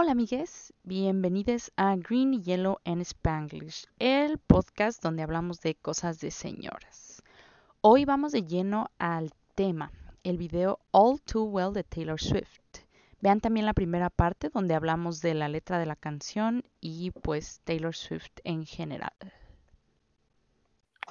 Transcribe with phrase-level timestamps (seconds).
[0.00, 6.30] Hola amigues, bienvenidos a Green, Yellow and Spanglish, el podcast donde hablamos de cosas de
[6.30, 7.20] señoras.
[7.80, 9.90] Hoy vamos de lleno al tema,
[10.22, 12.84] el video All Too Well de Taylor Swift.
[13.20, 17.60] Vean también la primera parte donde hablamos de la letra de la canción y pues
[17.64, 19.10] Taylor Swift en general.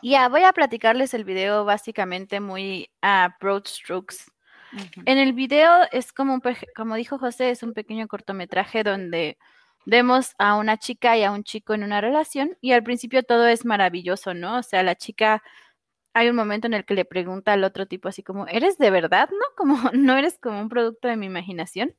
[0.01, 4.31] Ya, voy a platicarles el video básicamente muy a broad strokes.
[5.05, 6.41] En el video es como, un,
[6.75, 9.37] como dijo José, es un pequeño cortometraje donde
[9.85, 13.47] vemos a una chica y a un chico en una relación y al principio todo
[13.47, 14.57] es maravilloso, ¿no?
[14.59, 15.41] O sea, la chica,
[16.13, 18.91] hay un momento en el que le pregunta al otro tipo así como, ¿eres de
[18.91, 19.45] verdad, no?
[19.55, 21.95] Como, ¿no eres como un producto de mi imaginación?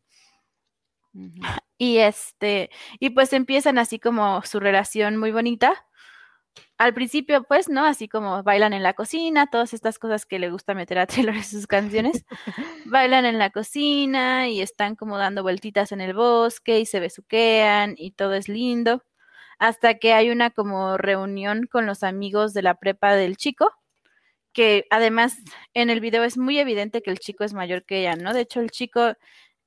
[1.79, 5.88] Y este, y pues empiezan así como su relación muy bonita
[6.79, 7.85] al principio, pues, ¿no?
[7.85, 11.35] Así como bailan en la cocina, todas estas cosas que le gusta meter a Taylor
[11.35, 12.25] en sus canciones.
[12.87, 17.95] bailan en la cocina y están como dando vueltitas en el bosque y se besuquean
[17.97, 19.05] y todo es lindo.
[19.59, 23.73] Hasta que hay una como reunión con los amigos de la prepa del chico,
[24.53, 25.37] que además
[25.75, 28.35] en el video es muy evidente que el chico es mayor que ella, ¿no?
[28.35, 29.15] De hecho, el chico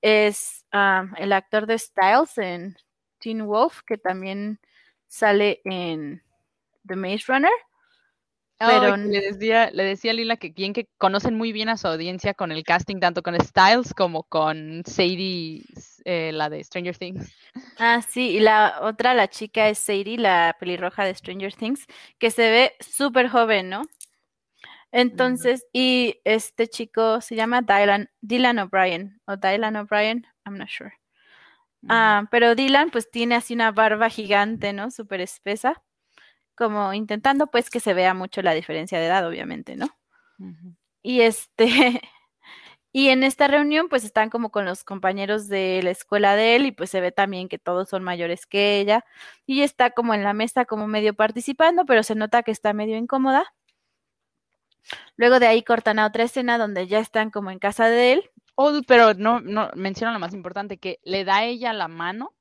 [0.02, 2.78] es ah, el actor de Styles en
[3.20, 4.60] Teen Wolf, que también
[5.08, 6.24] sale en
[6.88, 7.52] The Maze Runner.
[8.60, 11.88] pero le decía, le decía a Lila que bien que conocen muy bien a su
[11.88, 15.64] audiencia con el casting, tanto con Styles como con Sadie,
[16.06, 17.34] eh, la de Stranger Things.
[17.78, 21.86] Ah, sí, y la otra, la chica es Sadie, la pelirroja de Stranger Things,
[22.20, 23.84] que se ve súper joven, ¿no?
[24.92, 30.92] Entonces, y este chico se llama Dylan, Dylan O'Brien, o Dylan O'Brien, I'm not sure.
[31.88, 34.92] Ah, pero Dylan pues tiene así una barba gigante, ¿no?
[34.92, 35.82] Súper espesa
[36.62, 39.88] como intentando pues que se vea mucho la diferencia de edad, obviamente, ¿no?
[41.02, 41.66] Y este,
[42.94, 46.68] y en esta reunión pues están como con los compañeros de la escuela de él
[46.68, 49.04] y pues se ve también que todos son mayores que ella
[49.48, 52.96] y está como en la mesa como medio participando, pero se nota que está medio
[52.96, 53.56] incómoda.
[55.16, 58.30] Luego de ahí cortan a otra escena donde ya están como en casa de él.
[58.54, 62.36] Oh, pero no, no, menciona lo más importante, que le da ella la mano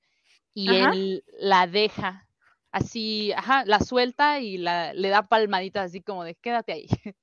[0.53, 2.27] y él la deja
[2.73, 6.87] así, ajá, la suelta y la, le da palmaditas así como de quédate ahí.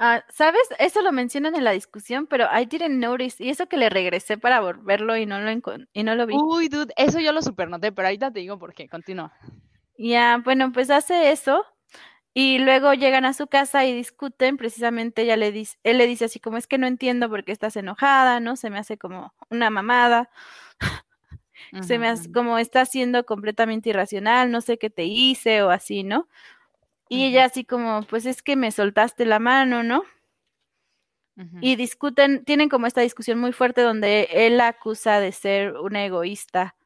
[0.00, 0.62] Ah, ¿Sabes?
[0.78, 3.42] Eso lo mencionan en la discusión, pero I didn't notice.
[3.42, 5.50] Y eso que le regresé para verlo y no lo,
[5.92, 6.36] y no lo vi.
[6.36, 8.88] Uy, dude, eso yo lo supernoté, pero ahorita te digo por qué.
[8.88, 9.32] Continúa.
[9.98, 11.64] Ya, bueno, pues hace eso.
[12.32, 14.56] Y luego llegan a su casa y discuten.
[14.56, 17.50] Precisamente ella le dice, él le dice así como es que no entiendo por qué
[17.50, 18.54] estás enojada, ¿no?
[18.54, 20.30] Se me hace como una mamada
[21.80, 26.04] se me hace como está siendo completamente irracional, no sé qué te hice o así,
[26.04, 26.28] ¿no?
[27.08, 30.04] Y ella así como, pues es que me soltaste la mano, ¿no?
[31.60, 36.04] Y discuten, tienen como esta discusión muy fuerte donde él la acusa de ser una
[36.04, 36.76] egoísta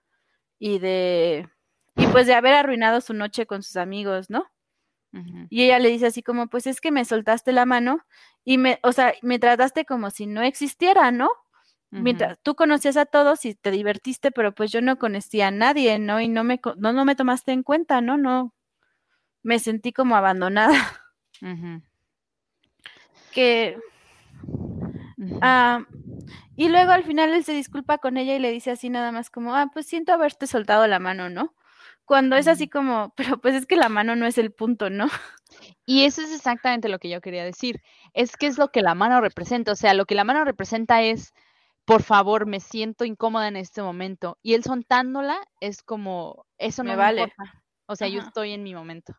[0.58, 1.48] y de,
[1.96, 4.46] y pues de haber arruinado su noche con sus amigos, ¿no?
[5.50, 8.04] Y ella le dice así como, pues es que me soltaste la mano
[8.44, 11.28] y me, o sea, me trataste como si no existiera, ¿no?
[11.92, 15.98] Mientras tú conocías a todos y te divertiste, pero pues yo no conocía a nadie,
[15.98, 16.22] ¿no?
[16.22, 18.16] Y no me, no, no me tomaste en cuenta, ¿no?
[18.16, 18.54] No,
[19.42, 20.74] me sentí como abandonada.
[23.32, 23.78] Que...
[25.40, 25.86] Ah,
[26.54, 29.30] y luego al final él se disculpa con ella y le dice así nada más
[29.30, 31.54] como, ah, pues siento haberte soltado la mano, ¿no?
[32.04, 35.08] Cuando es así como, pero pues es que la mano no es el punto, ¿no?
[35.86, 37.82] Y eso es exactamente lo que yo quería decir.
[38.12, 39.72] Es que es lo que la mano representa.
[39.72, 41.34] O sea, lo que la mano representa es
[41.84, 44.38] por favor, me siento incómoda en este momento.
[44.42, 47.32] Y él soltándola es como, eso no me vale.
[47.86, 49.14] o sea, yo estoy en mi momento.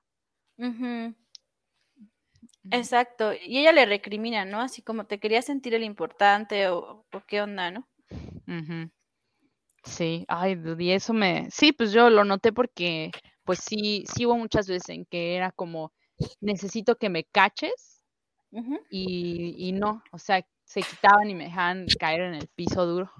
[2.72, 3.34] Exacto.
[3.34, 4.62] Y ella le recrimina, ¿no?
[4.62, 7.88] Así como te quería sentir el importante o, qué onda, ¿no?
[9.84, 13.12] Sí, ay, y eso me, sí, pues yo lo noté porque,
[13.44, 15.91] pues sí, sí hubo muchas veces en que era como,
[16.40, 18.06] necesito que me caches
[18.90, 23.12] y, y no, o sea, se quitaban y me dejaban caer en el piso duro.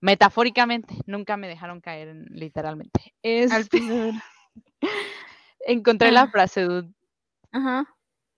[0.00, 3.14] Metafóricamente, nunca me dejaron caer literalmente.
[5.60, 6.28] Encontré la ah.
[6.28, 6.66] frase,
[7.52, 7.86] Ajá.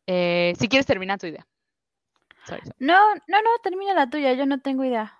[0.06, 1.46] Eh, si quieres, termina tu idea.
[2.78, 5.18] No, no, no, termina la tuya, yo no tengo idea.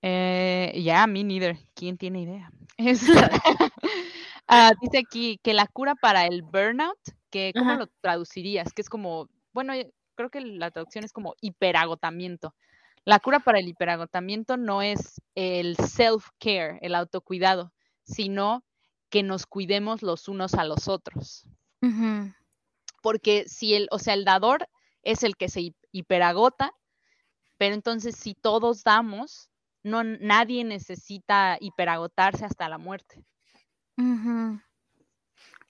[0.00, 1.58] Eh, ya, me neither.
[1.74, 2.50] ¿Quién tiene idea?
[4.46, 6.98] Ah, dice aquí que la cura para el burnout,
[7.30, 8.74] que ¿cómo lo traducirías?
[8.74, 9.72] Que es como, bueno,
[10.14, 12.54] creo que la traducción es como hiperagotamiento.
[13.04, 17.72] La cura para el hiperagotamiento no es el self-care, el autocuidado,
[18.02, 18.64] sino
[19.10, 21.46] que nos cuidemos los unos a los otros.
[23.02, 24.68] Porque si el, o sea, el dador
[25.02, 26.72] es el que se hiperagota,
[27.58, 29.50] pero entonces si todos damos,
[29.82, 33.22] no nadie necesita hiperagotarse hasta la muerte.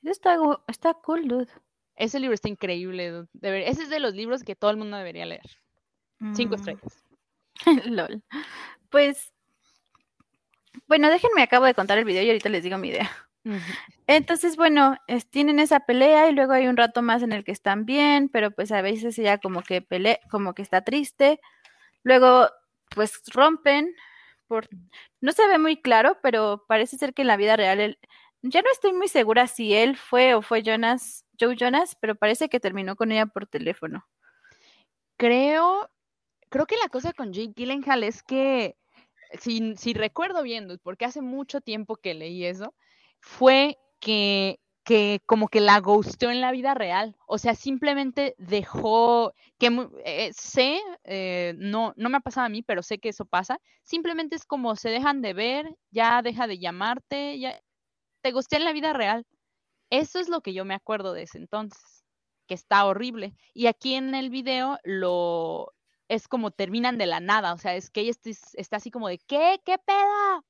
[0.02, 0.36] está,
[0.68, 1.48] está cool, dude.
[1.96, 3.26] Ese libro está increíble.
[3.42, 5.48] ese es de los libros que todo el mundo debería leer.
[6.34, 6.58] Cinco mm.
[6.58, 7.04] estrellas.
[7.86, 8.22] LOL.
[8.90, 9.32] Pues,
[10.86, 13.10] bueno, déjenme, acabo de contar el video y ahorita les digo mi idea.
[14.06, 14.96] Entonces, bueno,
[15.30, 18.50] tienen esa pelea y luego hay un rato más en el que están bien, pero
[18.50, 21.40] pues a veces ella como que pelea, como que está triste.
[22.02, 22.48] Luego,
[22.94, 23.94] pues rompen
[24.46, 24.68] por,
[25.20, 27.98] no se ve muy claro, pero parece ser que en la vida real
[28.42, 32.48] ya no estoy muy segura si él fue o fue Jonas, Joe Jonas, pero parece
[32.48, 34.06] que terminó con ella por teléfono.
[35.16, 35.90] Creo,
[36.48, 38.76] creo que la cosa con Jake Gyllenhaal es que,
[39.40, 42.74] si, si recuerdo bien, porque hace mucho tiempo que leí eso,
[43.20, 47.16] fue que, que como que la ghosteó en la vida real.
[47.26, 52.62] O sea, simplemente dejó, que eh, sé, eh, no, no me ha pasado a mí,
[52.62, 53.60] pero sé que eso pasa.
[53.82, 57.60] Simplemente es como se dejan de ver, ya deja de llamarte, ya
[58.22, 59.26] te gusté en la vida real.
[59.90, 62.04] Eso es lo que yo me acuerdo de ese entonces,
[62.46, 63.34] que está horrible.
[63.54, 65.72] Y aquí en el video lo
[66.08, 68.12] es como terminan de la nada, o sea, es que ella
[68.54, 69.60] está, así como de, ¿qué?
[69.64, 70.44] ¿Qué pedo?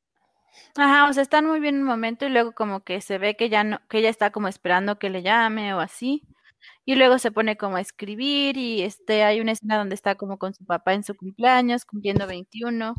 [0.77, 3.49] Ajá, o sea, están muy bien un momento y luego como que se ve que
[3.49, 6.23] ya no, que ella está como esperando que le llame o así.
[6.85, 10.39] Y luego se pone como a escribir y este hay una escena donde está como
[10.39, 12.95] con su papá en su cumpleaños, cumpliendo 21.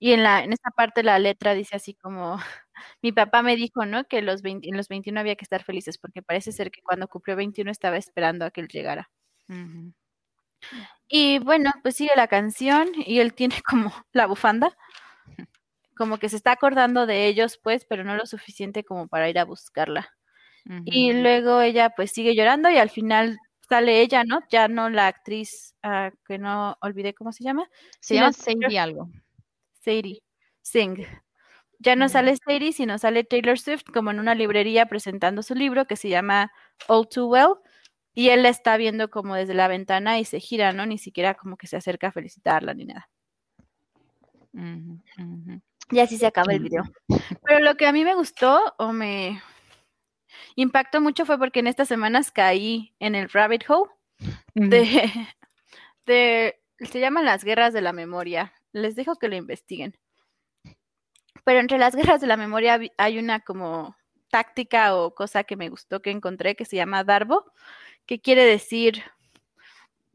[0.00, 2.36] Y en la en esa parte la letra dice así como
[3.02, 4.04] mi papá me dijo, ¿no?
[4.04, 7.36] Que los en los 21 había que estar felices porque parece ser que cuando cumplió
[7.36, 9.10] 21 estaba esperando a que él llegara.
[11.08, 14.76] Y bueno, pues sigue la canción y él tiene como la bufanda,
[15.96, 19.38] como que se está acordando de ellos, pues, pero no lo suficiente como para ir
[19.38, 20.10] a buscarla.
[20.84, 23.36] Y luego ella pues sigue llorando y al final
[23.68, 24.40] sale ella, ¿no?
[24.48, 27.68] Ya no la actriz, ah, que no olvidé cómo se llama.
[28.00, 29.08] Se llama Sadie algo.
[29.80, 30.22] Sadie
[30.60, 31.04] Singh.
[31.82, 35.86] Ya no sale Sadie, sino sale Taylor Swift como en una librería presentando su libro
[35.86, 36.52] que se llama
[36.86, 37.54] All Too Well.
[38.14, 40.86] Y él la está viendo como desde la ventana y se gira, ¿no?
[40.86, 43.10] Ni siquiera como que se acerca a felicitarla ni nada.
[45.90, 46.84] Y así se acaba el video.
[47.44, 49.42] Pero lo que a mí me gustó o me
[50.54, 53.90] impactó mucho fue porque en estas semanas caí en el rabbit hole
[54.54, 55.10] de,
[56.06, 58.52] de se llaman las guerras de la memoria.
[58.70, 59.98] Les dejo que lo investiguen.
[61.44, 63.96] Pero entre las guerras de la memoria hay una como
[64.30, 67.52] táctica o cosa que me gustó que encontré que se llama Darbo,
[68.06, 69.02] que quiere decir,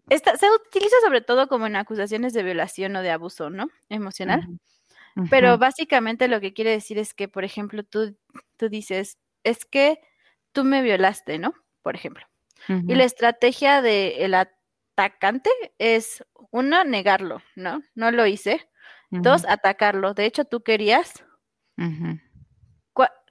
[0.10, 3.68] esta, se utiliza sobre todo como en acusaciones de violación o de abuso, ¿no?
[3.90, 4.48] Emocional.
[5.30, 8.16] Pero básicamente lo que quiere decir es que, por ejemplo, tú,
[8.56, 10.00] tú dices, es que
[10.52, 11.54] tú me violaste, ¿no?
[11.82, 12.26] Por ejemplo.
[12.68, 17.82] Y la estrategia del atacante es, uno, negarlo, ¿no?
[17.96, 18.68] No lo hice.
[19.10, 20.14] Dos, atacarlo.
[20.14, 21.24] De hecho, tú querías.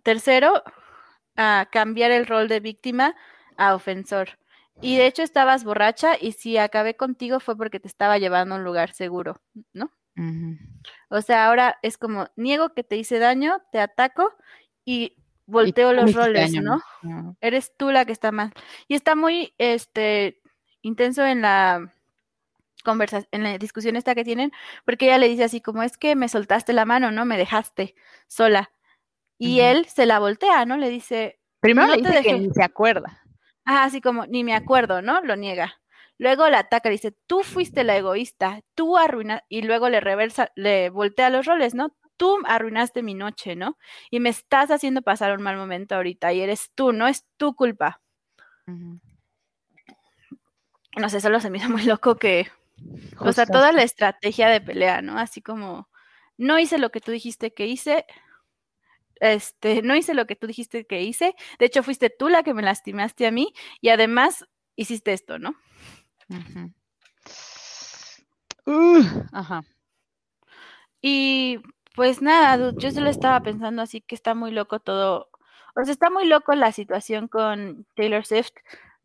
[0.03, 0.63] Tercero,
[1.37, 3.17] a cambiar el rol de víctima
[3.57, 4.39] a ofensor.
[4.81, 8.59] Y de hecho estabas borracha y si acabé contigo fue porque te estaba llevando a
[8.59, 9.41] un lugar seguro,
[9.73, 9.91] ¿no?
[11.11, 14.33] O sea, ahora es como, niego que te hice daño, te ataco
[14.85, 16.81] y volteo los roles, ¿no?
[17.41, 18.53] Eres tú la que está mal.
[18.87, 20.41] Y está muy este
[20.83, 21.93] intenso en la
[22.87, 24.51] conversación, en la discusión esta que tienen,
[24.87, 27.27] porque ella le dice así como es que me soltaste la mano, ¿no?
[27.27, 27.95] Me dejaste
[28.29, 28.71] sola.
[29.39, 30.79] Y él se la voltea, ¿no?
[30.79, 31.39] Le dice.
[31.61, 33.23] Primero le dice que ni se acuerda.
[33.67, 35.21] Ah, así como, ni me acuerdo, ¿no?
[35.21, 35.79] Lo niega.
[36.19, 40.89] Luego la ataca, dice, tú fuiste la egoísta, tú arruinaste, y luego le reversa, le
[40.89, 41.95] voltea los roles, ¿no?
[42.17, 43.77] Tú arruinaste mi noche, ¿no?
[44.11, 47.55] Y me estás haciendo pasar un mal momento ahorita, y eres tú, no es tu
[47.55, 48.01] culpa.
[50.97, 52.49] No sé, solo se me hizo muy loco que,
[53.19, 55.19] o sea, toda la estrategia de pelea, ¿no?
[55.19, 55.89] Así como,
[56.37, 58.07] no hice lo que tú dijiste que hice,
[59.21, 62.55] este, no hice lo que tú dijiste que hice, de hecho fuiste tú la que
[62.55, 65.55] me lastimaste a mí y además hiciste esto, ¿no?
[69.33, 69.63] ajá.
[71.01, 71.61] Y
[71.95, 75.31] pues nada, yo solo estaba pensando así que está muy loco todo,
[75.75, 78.53] o sea, está muy loco la situación con Taylor Swift,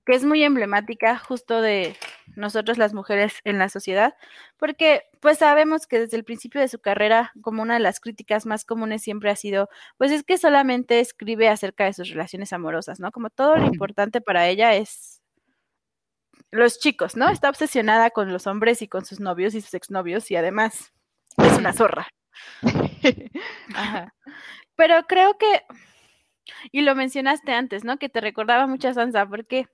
[0.05, 1.95] que es muy emblemática justo de
[2.35, 4.15] nosotros las mujeres en la sociedad,
[4.57, 8.45] porque pues sabemos que desde el principio de su carrera, como una de las críticas
[8.45, 12.99] más comunes siempre ha sido, pues es que solamente escribe acerca de sus relaciones amorosas,
[12.99, 13.11] ¿no?
[13.11, 15.21] Como todo lo importante para ella es
[16.51, 17.29] los chicos, ¿no?
[17.29, 20.93] Está obsesionada con los hombres y con sus novios y sus exnovios y además
[21.37, 22.07] es una zorra.
[23.75, 24.13] Ajá.
[24.75, 25.63] Pero creo que,
[26.71, 27.97] y lo mencionaste antes, ¿no?
[27.97, 29.67] Que te recordaba mucho a Sansa, porque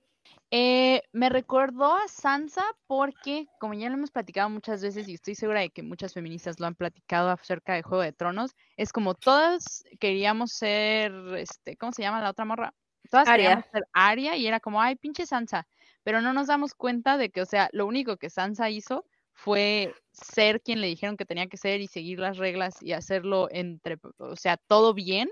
[0.50, 5.34] Eh, me recordó a Sansa porque, como ya lo hemos platicado muchas veces y estoy
[5.34, 9.14] segura de que muchas feministas lo han platicado acerca de Juego de Tronos, es como
[9.14, 12.72] todas queríamos ser, este, ¿cómo se llama la otra morra?
[13.10, 15.66] Todas queríamos ser Aria y era como, ay, pinche Sansa,
[16.02, 19.94] pero no nos damos cuenta de que, o sea, lo único que Sansa hizo fue
[20.12, 23.98] ser quien le dijeron que tenía que ser y seguir las reglas y hacerlo entre,
[24.16, 25.28] o sea, todo bien.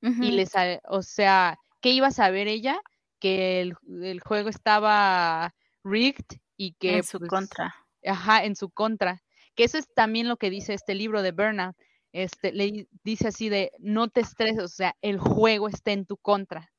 [0.00, 0.52] Y les,
[0.84, 2.80] o sea, ¿qué iba a saber ella?
[3.18, 5.54] Que el, juego estaba
[5.84, 6.98] rigged y que...
[6.98, 7.74] En su pues, contra.
[8.04, 9.22] Ajá, en su contra.
[9.54, 11.76] Que eso es también lo que dice este libro de Burnout.
[12.12, 16.16] Este, le dice así de, no te estreses, o sea, el juego está en tu
[16.16, 16.72] contra.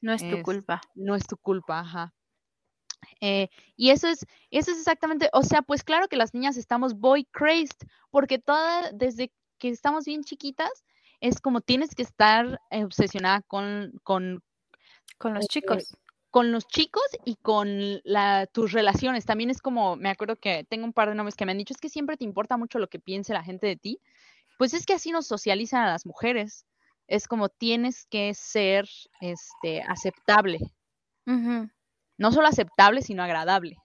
[0.00, 0.80] No es tu culpa.
[0.94, 2.12] No es tu culpa, ajá.
[3.20, 6.94] Eh, y eso es, eso es exactamente, o sea, pues claro que las niñas estamos
[6.94, 10.84] boy crazed, porque toda, desde que estamos bien chiquitas,
[11.20, 14.42] es como tienes que estar obsesionada con, con,
[15.18, 15.96] con los chicos.
[16.30, 19.26] Con los chicos y con la, tus relaciones.
[19.26, 21.74] También es como, me acuerdo que tengo un par de nombres que me han dicho,
[21.74, 24.00] es que siempre te importa mucho lo que piense la gente de ti.
[24.58, 26.64] Pues es que así nos socializan a las mujeres.
[27.06, 28.88] Es como tienes que ser
[29.20, 30.58] este, aceptable.
[31.24, 33.76] No solo aceptable, sino agradable.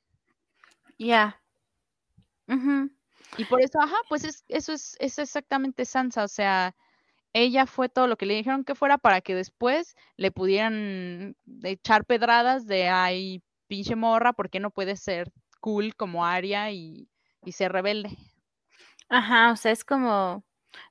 [0.98, 1.41] Ya.
[3.38, 6.24] Y por eso, ajá, pues es, eso es, es exactamente Sansa.
[6.24, 6.75] O sea,
[7.38, 12.06] ella fue todo lo que le dijeron que fuera para que después le pudieran echar
[12.06, 17.08] pedradas de ay, pinche morra, ¿por qué no puede ser cool como Aria y,
[17.44, 18.17] y ser rebelde?
[19.10, 20.44] Ajá, o sea, es como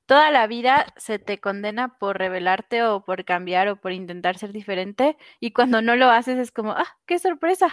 [0.06, 4.52] toda la vida se te condena por rebelarte o por cambiar o por intentar ser
[4.52, 7.68] diferente y cuando no lo haces es como, ah, qué sorpresa,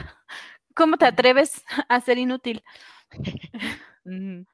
[0.76, 2.64] ¿cómo te atreves a ser inútil?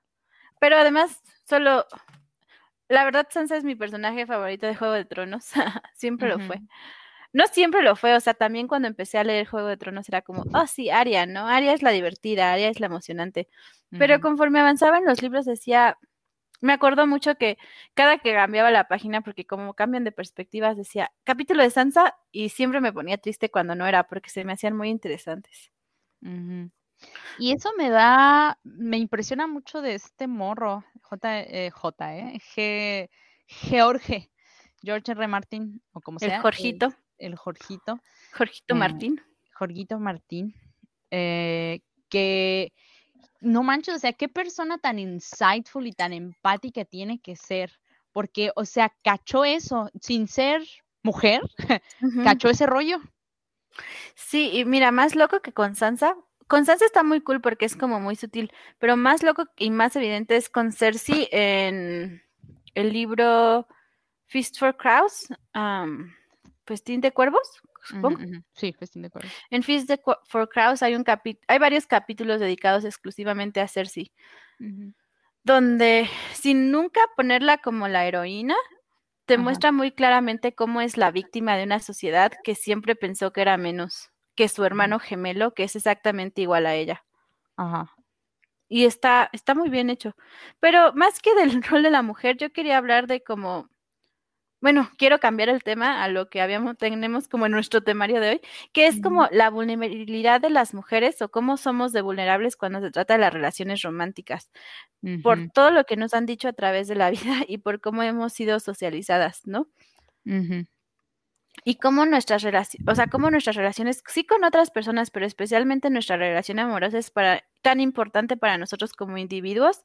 [0.59, 1.85] Pero además, solo
[2.89, 5.45] la verdad, Sansa es mi personaje favorito de Juego de Tronos.
[5.95, 6.59] siempre lo fue.
[7.31, 10.23] No siempre lo fue, o sea, también cuando empecé a leer Juego de Tronos era
[10.23, 11.47] como, oh sí, Aria, ¿no?
[11.47, 13.47] Aria es la divertida, Aria es la emocionante.
[13.91, 15.97] Pero conforme avanzaba en los libros decía,
[16.61, 17.57] me acuerdo mucho que
[17.93, 22.49] cada que cambiaba la página, porque como cambian de perspectivas, decía capítulo de Sansa y
[22.49, 25.71] siempre me ponía triste cuando no era, porque se me hacían muy interesantes.
[27.37, 33.09] Y eso me da, me impresiona mucho de este morro, J, eh, J eh, G,
[33.47, 34.29] George,
[34.81, 35.27] George R.
[35.27, 36.35] Martin, o como sea.
[36.35, 36.93] El Jorgito.
[37.17, 37.99] El, Jorgito.
[38.33, 39.21] Jorgito mm, Martín.
[39.53, 40.53] Jorgito Martín.
[41.11, 42.73] Eh, que,
[43.41, 47.79] no manches, o sea, qué persona tan insightful y tan empática tiene que ser.
[48.11, 50.61] Porque, o sea, cachó eso, sin ser
[51.03, 51.41] mujer,
[52.23, 52.99] cachó ese rollo.
[54.15, 56.15] Sí, y mira, más loco que con Sansa,
[56.49, 59.95] con Sansa está muy cool porque es como muy sutil, pero más loco y más
[59.95, 62.23] evidente es con Cersei en
[62.73, 63.67] el libro
[64.25, 65.27] Feast for Crows,
[66.65, 68.17] Festín de Cuervos, supongo.
[68.53, 69.31] Sí, Festín de Cuervos.
[69.51, 69.91] En Feast
[70.25, 71.05] for Crows hay, un
[71.47, 74.11] hay varios capítulos dedicados exclusivamente a Cersei,
[75.43, 78.55] donde sin nunca ponerla como la heroína,
[79.25, 83.41] te muestra muy claramente cómo es la víctima de una sociedad que siempre pensó que
[83.41, 87.03] era menos que su hermano gemelo, que es exactamente igual a ella.
[87.57, 87.93] Ajá.
[88.69, 90.15] Y está, está muy bien hecho.
[90.61, 93.67] Pero más que del rol de la mujer, yo quería hablar de cómo,
[94.61, 98.29] bueno, quiero cambiar el tema a lo que habíamos, tenemos como en nuestro temario de
[98.29, 98.41] hoy,
[98.71, 102.91] que es como la vulnerabilidad de las mujeres o cómo somos de vulnerables cuando se
[102.91, 104.51] trata de las relaciones románticas,
[105.21, 107.09] por todo lo que nos han dicho a través de la
[107.41, 109.67] vida y por cómo hemos sido socializadas, ¿no?
[111.63, 115.89] Y cómo nuestras relaciones, o sea, cómo nuestras relaciones, sí con otras personas, pero especialmente
[115.89, 119.81] nuestra relación amorosa es para, tan importante para nosotros como individuos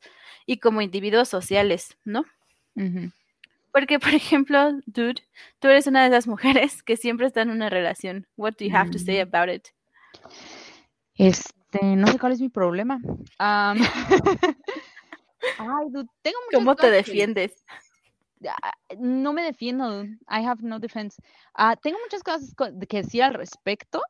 [0.46, 2.24] y como individuos sociales, ¿no?
[3.72, 5.22] Porque, por ejemplo, dude,
[5.58, 8.26] tú eres una de esas mujeres que siempre está en una relación.
[8.36, 9.34] What do you have to say mm.
[9.34, 9.68] about it?
[11.16, 13.00] Este, no sé cuál es mi problema.
[15.58, 17.64] Ay, dude, tengo ¿Cómo te defiendes?
[18.98, 21.20] No me defiendo, I have no defense.
[21.54, 22.54] Ah, tengo muchas cosas
[22.88, 24.02] que decir al respecto,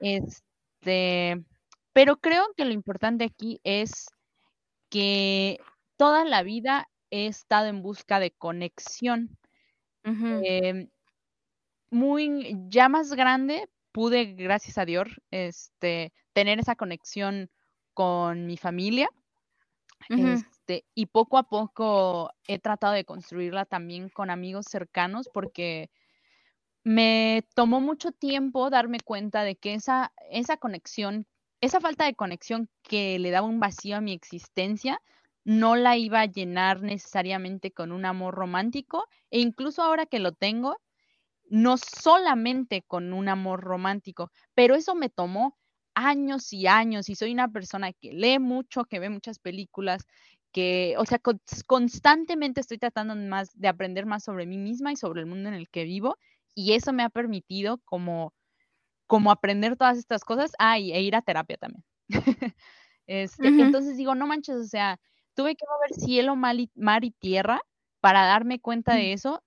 [0.00, 1.44] este,
[1.92, 4.06] pero creo que lo importante aquí es
[4.88, 5.58] que
[5.96, 9.36] toda la vida he estado en busca de conexión.
[10.04, 10.88] Em,
[11.90, 17.50] muy, ya más grande, pude, gracias a Dios, este, tener esa conexión
[17.94, 19.08] con mi familia.
[20.62, 25.90] Este, y poco a poco he tratado de construirla también con amigos cercanos porque
[26.84, 31.26] me tomó mucho tiempo darme cuenta de que esa, esa conexión,
[31.60, 35.00] esa falta de conexión que le daba un vacío a mi existencia,
[35.44, 40.30] no la iba a llenar necesariamente con un amor romántico e incluso ahora que lo
[40.30, 40.76] tengo,
[41.50, 45.58] no solamente con un amor romántico, pero eso me tomó
[45.94, 50.06] años y años y soy una persona que lee mucho, que ve muchas películas,
[50.52, 51.20] que, o sea,
[51.66, 55.54] constantemente estoy tratando más de aprender más sobre mí misma y sobre el mundo en
[55.54, 56.16] el que vivo
[56.54, 58.34] y eso me ha permitido como,
[59.06, 61.84] como aprender todas estas cosas, ah, y, e ir a terapia también.
[63.06, 65.00] este, Entonces digo, no manches, o sea,
[65.34, 67.60] tuve que mover cielo, mar y, tierra
[68.00, 69.42] para darme cuenta de eso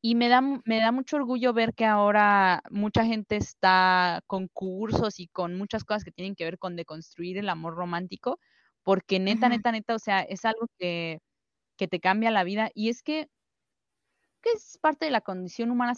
[0.00, 5.18] y me da, me da mucho orgullo ver que ahora mucha gente está con cursos
[5.18, 8.38] y con muchas cosas que tienen que ver con deconstruir el amor romántico,
[8.84, 11.20] porque neta, neta, neta, o sea, es algo que,
[11.76, 13.28] que te cambia la vida y es que,
[14.42, 15.94] que es parte de la condición humana.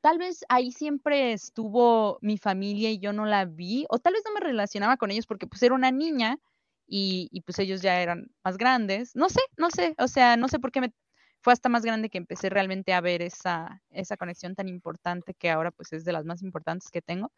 [0.00, 4.22] Tal vez ahí siempre estuvo mi familia y yo no la vi, o tal vez
[4.26, 6.38] no me relacionaba con ellos porque pues era una niña
[6.86, 9.14] y, y pues ellos ya eran más grandes.
[9.14, 10.92] No sé, no sé, o sea, no sé por qué me
[11.40, 15.50] fue hasta más grande que empecé realmente a ver esa, esa conexión tan importante que
[15.50, 17.30] ahora pues es de las más importantes que tengo,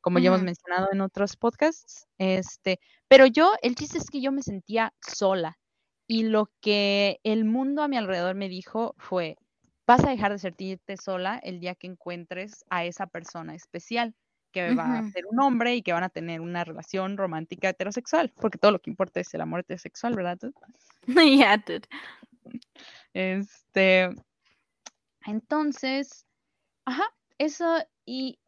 [0.00, 2.06] como ya hemos mencionado en otros podcasts.
[2.18, 5.58] Este, pero yo, el chiste es que yo me sentía sola
[6.06, 9.36] y lo que el mundo a mi alrededor me dijo fue,
[9.86, 14.14] vas a dejar de sentirte sola el día que encuentres a esa persona especial
[14.52, 18.32] que va a ser un hombre y que van a tener una relación romántica heterosexual,
[18.36, 20.38] porque todo lo que importa es el amor heterosexual, ¿verdad?
[21.46, 21.86] Ya, dude.
[23.12, 24.10] Este,
[25.26, 26.26] entonces,
[26.84, 27.04] ajá,
[27.36, 28.38] eso y,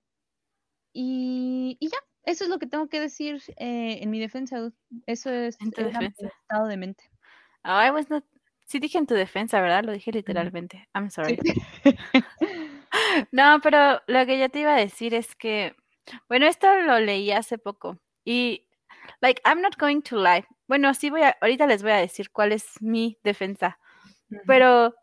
[0.93, 4.71] y, ya, eso es lo que tengo que decir eh, en mi defensa.
[5.07, 7.11] Eso es el estado de mente.
[7.65, 8.25] Oh, I was not...
[8.67, 9.85] Sí dije en tu defensa, ¿verdad?
[9.85, 10.89] Lo dije literalmente.
[10.95, 11.39] I'm sorry.
[13.33, 15.75] no, pero lo que yo te iba a decir es que,
[16.29, 18.69] bueno, esto lo leí hace poco y,
[19.21, 20.45] like, I'm not going to lie.
[20.69, 23.79] Bueno, sí voy a, ahorita les voy a decir cuál es mi defensa.
[24.47, 24.95] Pero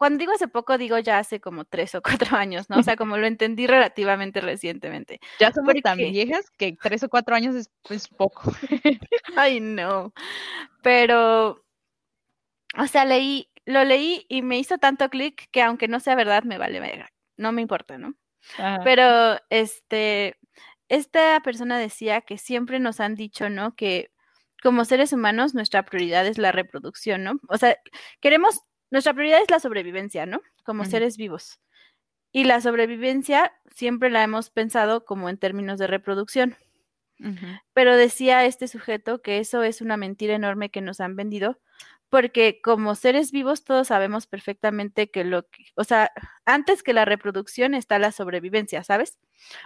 [0.00, 2.78] cuando digo hace poco, digo ya hace como tres o cuatro años, ¿no?
[2.78, 5.20] O sea, como lo entendí relativamente recientemente.
[5.38, 8.50] Ya somos tan viejas que tres o cuatro años es, poco.
[9.36, 10.14] Ay, no.
[10.82, 11.62] Pero,
[12.78, 16.44] o sea, leí, lo leí y me hizo tanto clic que aunque no sea verdad,
[16.44, 17.04] me vale,
[17.36, 18.14] no me importa, ¿no?
[18.82, 20.38] Pero, este,
[20.88, 23.76] esta persona decía que siempre nos han dicho, ¿no?
[23.76, 24.10] Que
[24.62, 27.32] como seres humanos, nuestra prioridad es la reproducción, ¿no?
[27.48, 27.76] O sea,
[28.20, 30.42] queremos, nuestra prioridad es la sobrevivencia, ¿no?
[30.64, 31.60] Como seres vivos.
[32.32, 36.56] Y la sobrevivencia siempre la hemos pensado como en términos de reproducción.
[37.74, 41.60] Pero decía este sujeto que eso es una mentira enorme que nos han vendido,
[42.08, 46.10] porque como seres vivos todos sabemos perfectamente que lo que, o sea,
[46.46, 49.18] antes que la reproducción está la sobrevivencia, ¿sabes?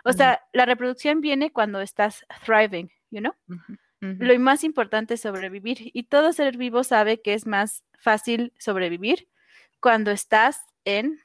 [0.04, 3.32] O sea, la reproducción viene cuando estás thriving, you know?
[4.00, 9.28] Lo más importante es sobrevivir y todo ser vivo sabe que es más fácil sobrevivir
[9.80, 11.20] cuando estás en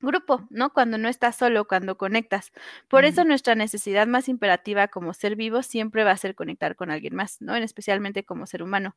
[0.00, 0.72] grupo, ¿no?
[0.72, 2.52] Cuando no estás solo, cuando conectas.
[2.88, 6.90] Por eso nuestra necesidad más imperativa como ser vivo siempre va a ser conectar con
[6.90, 7.54] alguien más, ¿no?
[7.54, 8.96] En especialmente como ser humano.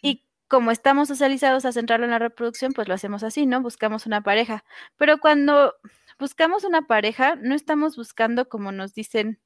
[0.00, 3.60] Y como estamos socializados a centrarlo en la reproducción, pues lo hacemos así, ¿no?
[3.60, 4.64] Buscamos una pareja.
[4.96, 5.74] Pero cuando
[6.18, 9.38] buscamos una pareja, no estamos buscando como nos dicen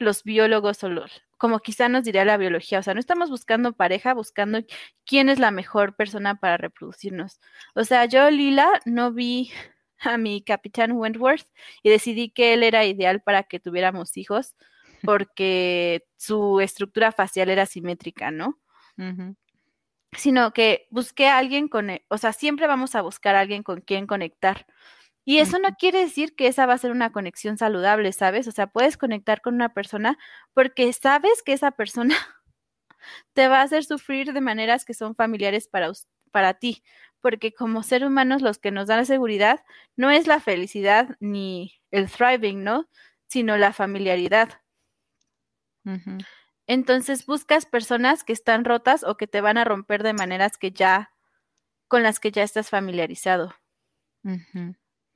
[0.00, 3.72] los biólogos o los, como quizá nos diría la biología, o sea, no estamos buscando
[3.74, 4.60] pareja, buscando
[5.06, 7.40] quién es la mejor persona para reproducirnos.
[7.74, 9.52] O sea, yo, Lila, no vi
[10.00, 11.46] a mi capitán Wentworth
[11.82, 14.56] y decidí que él era ideal para que tuviéramos hijos
[15.02, 18.58] porque su estructura facial era simétrica, ¿no?
[20.12, 23.62] Sino que busqué a alguien con, e, o sea, siempre vamos a buscar a alguien
[23.62, 24.66] con quien conectar.
[25.24, 28.48] Y eso no quiere decir que esa va a ser una conexión saludable, ¿sabes?
[28.48, 30.18] O sea, puedes conectar con una persona
[30.54, 32.16] porque sabes que esa persona
[33.34, 35.92] te va a hacer sufrir de maneras que son familiares para,
[36.30, 36.82] para ti,
[37.20, 39.60] porque como ser humanos los que nos dan la seguridad
[39.96, 42.88] no es la felicidad ni el thriving, ¿no?
[43.26, 44.62] Sino la familiaridad.
[46.66, 50.72] Entonces buscas personas que están rotas o que te van a romper de maneras que
[50.72, 51.12] ya,
[51.88, 53.54] con las que ya estás familiarizado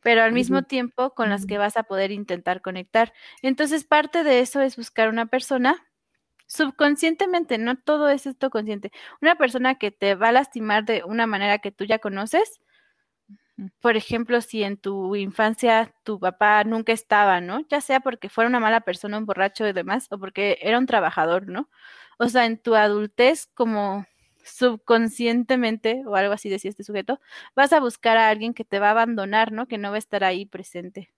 [0.05, 3.15] pero al mismo tiempo con las que vas a poder intentar conectar.
[3.43, 5.83] Entonces, parte de eso es buscar una persona
[6.47, 11.27] subconscientemente, no todo es esto consciente, una persona que te va a lastimar de una
[11.27, 12.61] manera que tú ya conoces.
[13.81, 17.61] Por ejemplo, si en tu infancia tu papá nunca estaba, ¿no?
[17.71, 20.87] Ya sea porque fuera una mala persona, un borracho y demás, o porque era un
[20.87, 21.71] trabajador, ¿no?
[22.19, 24.07] O sea, en tu adultez, como
[24.45, 27.21] subconscientemente, o algo así decía este sujeto,
[27.57, 29.67] vas a buscar a alguien que te va a abandonar, ¿no?
[29.67, 31.11] Que no va a estar ahí presente.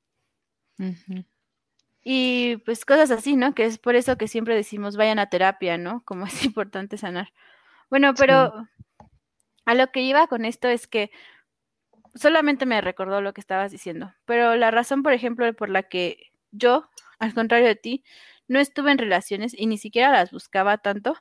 [2.03, 3.55] Y pues cosas así, ¿no?
[3.55, 6.03] Que es por eso que siempre decimos vayan a terapia, ¿no?
[6.05, 7.33] Como es importante sanar.
[7.91, 8.53] Bueno, pero
[9.65, 11.11] a lo que iba con esto es que
[12.15, 16.33] solamente me recordó lo que estabas diciendo, pero la razón, por ejemplo, por la que
[16.51, 18.05] yo al contrario de ti,
[18.49, 21.17] no estuve en relaciones y ni siquiera las buscaba tanto,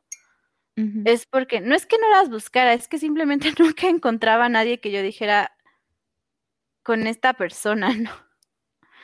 [0.75, 4.79] es porque no es que no las buscara, es que simplemente nunca encontraba a nadie
[4.79, 5.55] que yo dijera
[6.83, 7.89] con esta persona,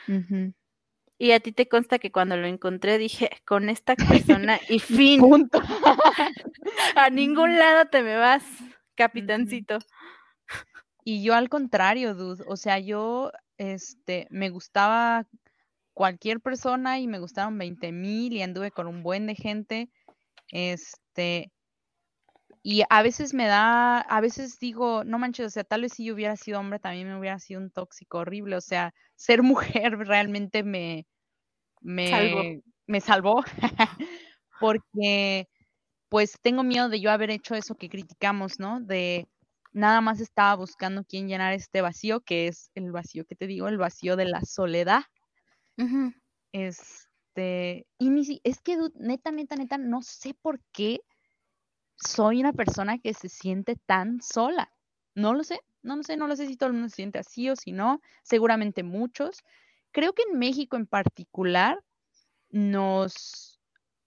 [0.06, 0.54] ¿no?
[1.18, 5.20] Y a ti te consta que cuando lo encontré dije, con esta persona y fin.
[5.20, 5.60] Punto.
[6.96, 8.44] a ningún lado te me vas,
[8.96, 9.78] capitancito.
[11.04, 15.26] Y yo al contrario, dude, o sea, yo este me gustaba
[15.94, 19.90] cualquier persona y me gustaron 20 mil y anduve con un buen de gente.
[20.50, 21.52] Este,
[22.62, 26.04] y a veces me da, a veces digo, no manches, o sea, tal vez si
[26.04, 29.98] yo hubiera sido hombre también me hubiera sido un tóxico horrible, o sea, ser mujer
[29.98, 31.06] realmente me,
[31.80, 32.42] me salvó,
[32.86, 33.44] me salvó
[34.60, 35.48] porque
[36.08, 38.80] pues tengo miedo de yo haber hecho eso que criticamos, ¿no?
[38.80, 39.26] De
[39.72, 43.66] nada más estaba buscando quién llenar este vacío, que es el vacío que te digo,
[43.66, 45.02] el vacío de la soledad.
[46.52, 51.00] Este, y es que neta, neta, neta, no sé por qué
[51.96, 54.72] soy una persona que se siente tan sola.
[55.14, 57.18] No lo sé, no lo sé, no lo sé si todo el mundo se siente
[57.18, 59.42] así o si no, seguramente muchos.
[59.92, 61.78] Creo que en México en particular
[62.50, 63.60] nos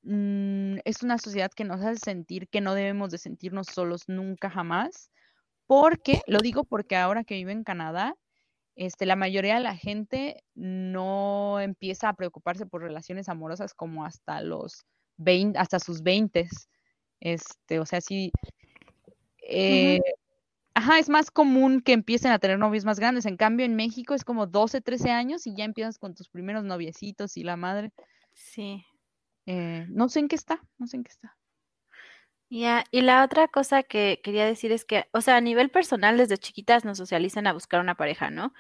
[0.04, 4.50] mm, es una sociedad que nos hace sentir que no debemos de sentirnos solos nunca
[4.50, 5.12] jamás,
[5.68, 8.16] porque, lo digo porque ahora que vivo en Canadá,
[8.76, 14.42] este, la mayoría de la gente no empieza a preocuparse por relaciones amorosas como hasta
[14.42, 14.86] los
[15.18, 16.48] 20, hasta sus 20.
[17.26, 18.32] Este, o sea, sí.
[19.50, 20.00] Eh,
[20.76, 23.26] ajá, es más común que empiecen a tener novios más grandes.
[23.26, 26.64] En cambio, en México es como 12, 13 años y ya empiezas con tus primeros
[26.64, 27.92] noviecitos y la madre.
[28.34, 28.86] Sí.
[29.48, 31.36] Eh, no sé en qué está, no sé en qué está.
[32.52, 36.18] Ya, y la otra cosa que quería decir es que, o sea, a nivel personal,
[36.18, 38.54] desde chiquitas nos socializan a buscar una pareja, ¿no?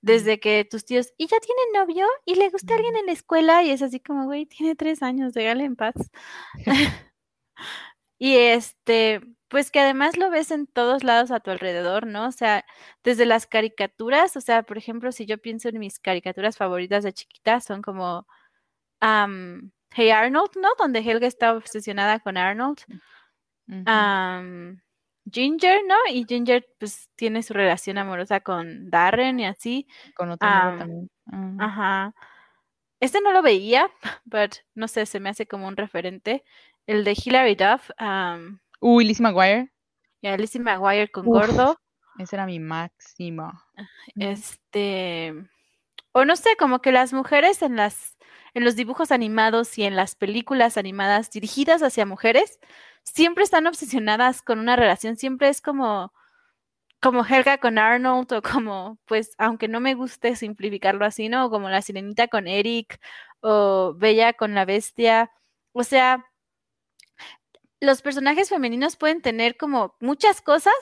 [0.00, 3.64] Desde que tus tíos, y ya tiene novio, y le gusta alguien en la escuela,
[3.64, 5.94] y es así como, güey, tiene tres años, déjale en paz.
[8.22, 12.28] y este, pues que además lo ves en todos lados a tu alrededor, ¿no?
[12.28, 12.64] O sea,
[13.02, 17.12] desde las caricaturas, o sea, por ejemplo, si yo pienso en mis caricaturas favoritas de
[17.12, 18.28] chiquita, son como
[19.00, 20.68] Hey Arnold, ¿no?
[20.78, 22.78] Donde Helga está obsesionada con Arnold.
[25.28, 25.96] Ginger, ¿no?
[26.08, 29.88] Y Ginger pues tiene su relación amorosa con Darren y así.
[30.14, 31.10] Con otro también.
[31.58, 32.14] Ajá.
[33.00, 33.90] Este no lo veía,
[34.30, 36.44] pero no sé, se me hace como un referente.
[36.86, 37.90] El de Hilary Duff.
[38.80, 39.72] Uy, Lizzie McGuire.
[40.22, 41.78] Ya, Lizzie McGuire con Gordo.
[42.18, 43.52] Ese era mi máximo.
[44.16, 45.34] Este.
[46.12, 48.16] O no sé, como que las mujeres en las
[48.54, 52.58] en los dibujos animados y en las películas animadas dirigidas hacia mujeres,
[53.02, 56.12] siempre están obsesionadas con una relación, siempre es como,
[57.00, 61.50] como Helga con Arnold o como, pues, aunque no me guste simplificarlo así, ¿no?
[61.50, 63.00] Como la sirenita con Eric
[63.40, 65.30] o Bella con la bestia.
[65.72, 66.26] O sea,
[67.82, 70.74] los personajes femeninos pueden tener como muchas cosas,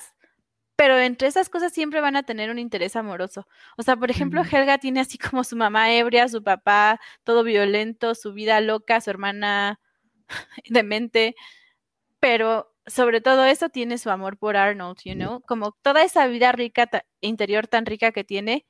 [0.76, 3.46] pero entre esas cosas siempre van a tener un interés amoroso.
[3.76, 8.14] O sea, por ejemplo, Helga tiene así como su mamá ebria, su papá todo violento,
[8.14, 9.80] su vida loca, su hermana
[10.68, 11.34] demente
[12.20, 16.52] pero sobre todo eso tiene su amor por Arnold, you know, como toda esa vida
[16.52, 16.88] rica,
[17.20, 18.66] interior tan rica que tiene,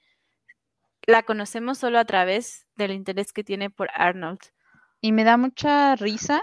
[1.07, 4.41] la conocemos solo a través del interés que tiene por Arnold.
[5.01, 6.43] Y me da mucha risa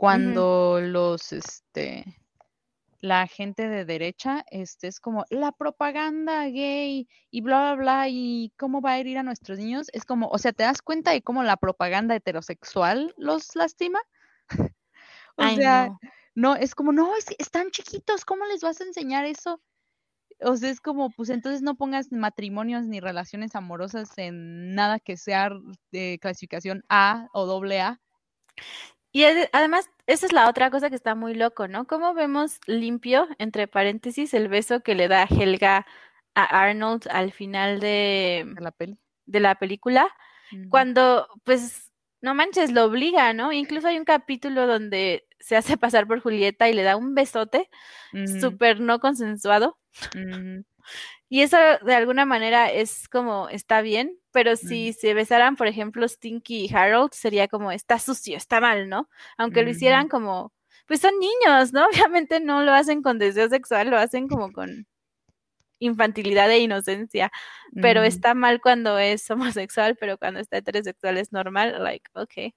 [0.00, 2.06] cuando los, este,
[3.02, 8.50] la gente de derecha, este, es como la propaganda gay y bla, bla, bla, y
[8.56, 9.88] cómo va a herir a nuestros niños.
[9.92, 14.00] Es como, o sea, ¿te das cuenta de cómo la propaganda heterosexual los lastima?
[15.36, 15.90] o sea,
[16.34, 19.60] no, es como, no, es, están chiquitos, ¿cómo les vas a enseñar eso?
[20.40, 25.18] O sea, es como, pues entonces no pongas matrimonios ni relaciones amorosas en nada que
[25.18, 25.50] sea
[25.92, 28.00] de clasificación A o doble A.
[29.12, 31.86] Y además, esa es la otra cosa que está muy loco, ¿no?
[31.86, 35.86] ¿Cómo vemos limpio, entre paréntesis, el beso que le da Helga
[36.34, 38.98] a Arnold al final de, la, peli.
[39.26, 40.08] de la película?
[40.68, 43.52] Cuando, pues, no manches, lo obliga, ¿no?
[43.52, 47.68] Incluso hay un capítulo donde se hace pasar por Julieta y le da un besote
[48.40, 49.78] súper no consensuado.
[51.28, 56.06] Y eso de alguna manera es como, está bien, pero si se besaran, por ejemplo,
[56.06, 59.08] Stinky y Harold, sería como, está sucio, está mal, ¿no?
[59.36, 60.52] Aunque lo hicieran como,
[60.86, 61.86] pues son niños, ¿no?
[62.08, 64.86] Obviamente no lo hacen con deseo sexual, lo hacen como con
[65.78, 67.32] infantilidad e inocencia,
[67.80, 72.52] pero está mal cuando es homosexual, pero cuando está heterosexual es normal, like, ok.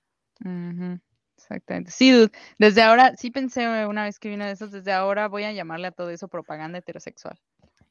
[1.38, 1.92] Exactamente.
[1.92, 5.52] Sí, desde ahora, sí pensé una vez que vino de esos, desde ahora voy a
[5.52, 7.40] llamarle a todo eso propaganda heterosexual.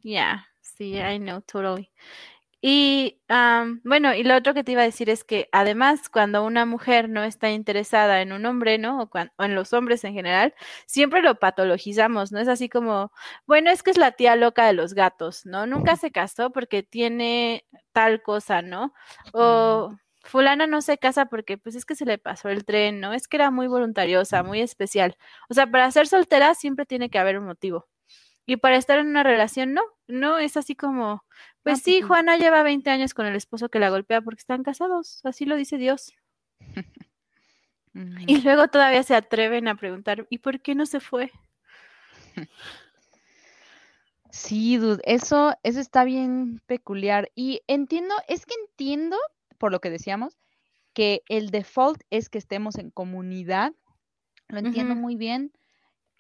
[0.03, 1.91] Yeah, sí, I know, totally.
[2.65, 3.21] Y
[3.83, 7.09] bueno, y lo otro que te iba a decir es que además cuando una mujer
[7.09, 9.01] no está interesada en un hombre, ¿no?
[9.03, 10.55] O, o, en los hombres en general,
[10.87, 12.39] siempre lo patologizamos, ¿no?
[12.39, 13.11] Es así como,
[13.47, 15.67] bueno, es que es la tía loca de los gatos, ¿no?
[15.67, 18.95] Nunca se casó porque tiene tal cosa, ¿no?
[19.33, 23.13] O fulana no se casa porque pues es que se le pasó el tren, ¿no?
[23.13, 25.17] Es que era muy voluntariosa, muy especial.
[25.51, 27.89] O sea, para ser soltera siempre tiene que haber un motivo.
[28.47, 31.25] Y para estar en una relación, no, no es así como,
[31.63, 34.63] pues sí, pues Juana lleva 20 años con el esposo que la golpea porque están
[34.63, 36.13] casados, así lo dice Dios.
[38.27, 41.31] y luego todavía se atreven a preguntar, ¿y por qué no se fue?
[44.33, 47.31] Sí, dude, eso, eso está bien peculiar.
[47.35, 49.19] Y entiendo, es que entiendo,
[49.59, 50.39] por lo que decíamos,
[50.95, 53.75] que el default es que estemos en comunidad.
[54.49, 55.53] Lo entiendo muy bien.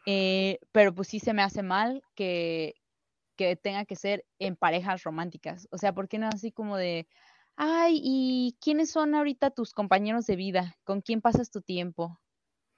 [0.04, 2.74] Eh, pero pues sí se me hace mal que,
[3.62, 5.68] tenga que ser en parejas románticas.
[5.70, 7.06] O sea, ¿por qué no así como de,
[7.56, 10.76] ay, ¿y quiénes son ahorita tus compañeros de vida?
[10.84, 12.20] ¿Con quién pasas tu tiempo?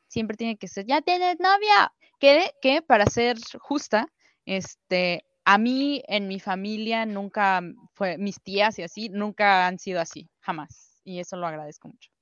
[0.09, 1.93] Siempre tiene que ser, ya tienes novia.
[2.21, 4.09] Que, que para ser justa,
[4.47, 7.61] este, a mí en mi familia nunca
[7.93, 11.01] fue, mis tías y así, nunca han sido así, jamás.
[11.05, 12.14] Y eso lo agradezco mucho.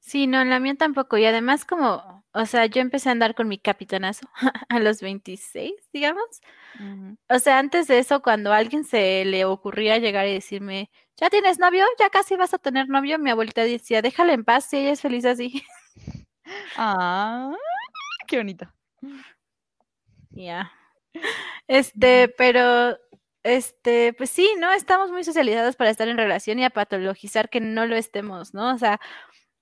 [0.00, 1.16] Sí, no, la mía tampoco.
[1.18, 4.28] Y además como, o sea, yo empecé a andar con mi capitanazo
[4.68, 6.24] a los 26, digamos.
[7.28, 11.30] O sea, antes de eso, cuando a alguien se le ocurría llegar y decirme, ¿ya
[11.30, 11.84] tienes novio?
[11.98, 13.18] ¿Ya casi vas a tener novio?
[13.18, 15.62] Mi abuelita decía, déjala en paz, si ella es feliz así.
[16.76, 17.52] Ah,
[18.28, 18.66] qué bonito.
[20.30, 20.70] Ya.
[21.68, 22.96] Este, pero
[23.42, 24.72] este, pues sí, ¿no?
[24.72, 28.74] Estamos muy socializados para estar en relación y a patologizar que no lo estemos, ¿no?
[28.74, 29.00] O sea,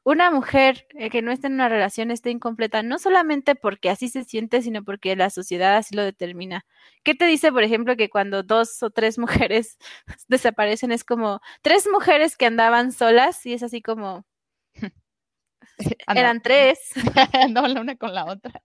[0.05, 4.09] una mujer eh, que no esté en una relación esté incompleta, no solamente porque así
[4.09, 6.67] se siente, sino porque la sociedad así lo determina.
[7.03, 9.79] ¿Qué te dice, por ejemplo, que cuando dos o tres mujeres
[10.29, 14.25] desaparecen es como tres mujeres que andaban solas y es así como...
[16.15, 16.93] Eran tres.
[17.33, 18.63] Andaban la una con la otra.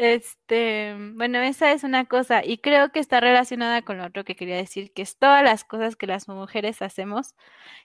[0.00, 4.36] Este, bueno, esa es una cosa y creo que está relacionada con lo otro que
[4.36, 7.34] quería decir, que es todas las cosas que las mujeres hacemos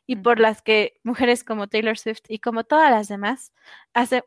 [0.06, 3.52] y por las que mujeres como Taylor Swift y como todas las demás
[3.96, 4.24] hace,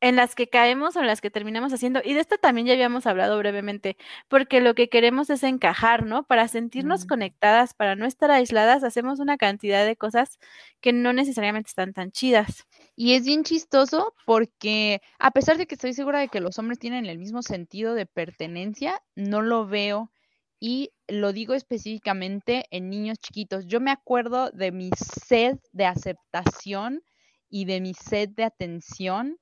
[0.00, 2.00] en las que caemos o en las que terminamos haciendo.
[2.04, 3.96] Y de esto también ya habíamos hablado brevemente,
[4.28, 6.24] porque lo que queremos es encajar, ¿no?
[6.26, 10.38] Para sentirnos conectadas, para no estar aisladas, hacemos una cantidad de cosas
[10.80, 12.66] que no necesariamente están tan chidas.
[12.96, 16.78] Y es bien chistoso porque a pesar de que estoy segura de que los hombres
[16.78, 20.10] tienen el mismo sentido de pertenencia, no lo veo.
[20.62, 23.66] Y lo digo específicamente en niños chiquitos.
[23.66, 24.90] Yo me acuerdo de mi
[25.26, 27.02] sed de aceptación
[27.48, 29.38] y de mi sed de atención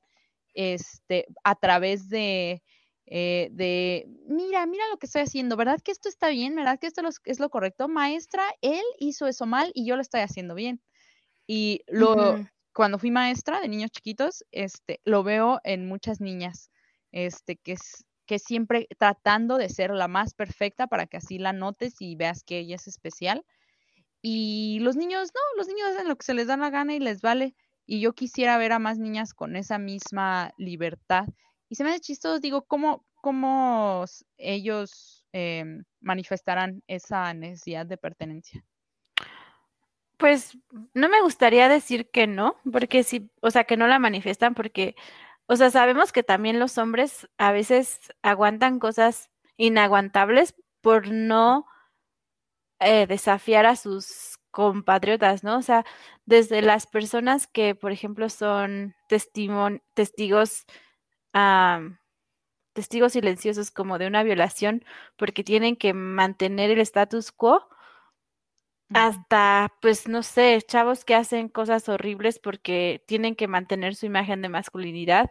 [0.55, 2.63] este, a través de,
[3.07, 6.55] eh, de, mira, mira lo que estoy haciendo, ¿verdad que esto está bien?
[6.55, 7.89] ¿Verdad que esto es lo correcto?
[7.89, 10.81] Maestra, él hizo eso mal y yo lo estoy haciendo bien.
[11.47, 12.37] Y lo,
[12.75, 16.71] cuando fui maestra de niños chiquitos, este, lo veo en muchas niñas,
[17.11, 21.55] este, que es que siempre tratando de ser la más perfecta para que así la
[21.55, 23.45] notes y veas que ella es especial.
[24.21, 27.01] Y los niños, no, los niños hacen lo que se les da la gana y
[27.01, 27.57] les vale
[27.91, 31.25] y yo quisiera ver a más niñas con esa misma libertad.
[31.71, 34.05] Y se me hace chistoso, digo, ¿cómo, cómo
[34.37, 38.63] ellos em, manifestarán esa necesidad de pertenencia?
[40.19, 40.59] Pues
[40.93, 44.95] no me gustaría decir que no, porque sí, o sea, que no la manifiestan, porque,
[45.47, 51.65] o sea, sabemos que también los hombres a veces aguantan cosas inaguantables por no
[52.81, 55.57] eh, desafiar a sus compatriotas, ¿no?
[55.57, 55.85] O sea,
[56.27, 60.67] desde las personas que, por ejemplo, son testigos,
[62.73, 64.85] testigos silenciosos como de una violación
[65.17, 67.69] porque tienen que mantener el status quo,
[68.93, 74.43] hasta, pues, no sé, chavos que hacen cosas horribles porque tienen que mantener su imagen
[74.43, 75.31] de masculinidad.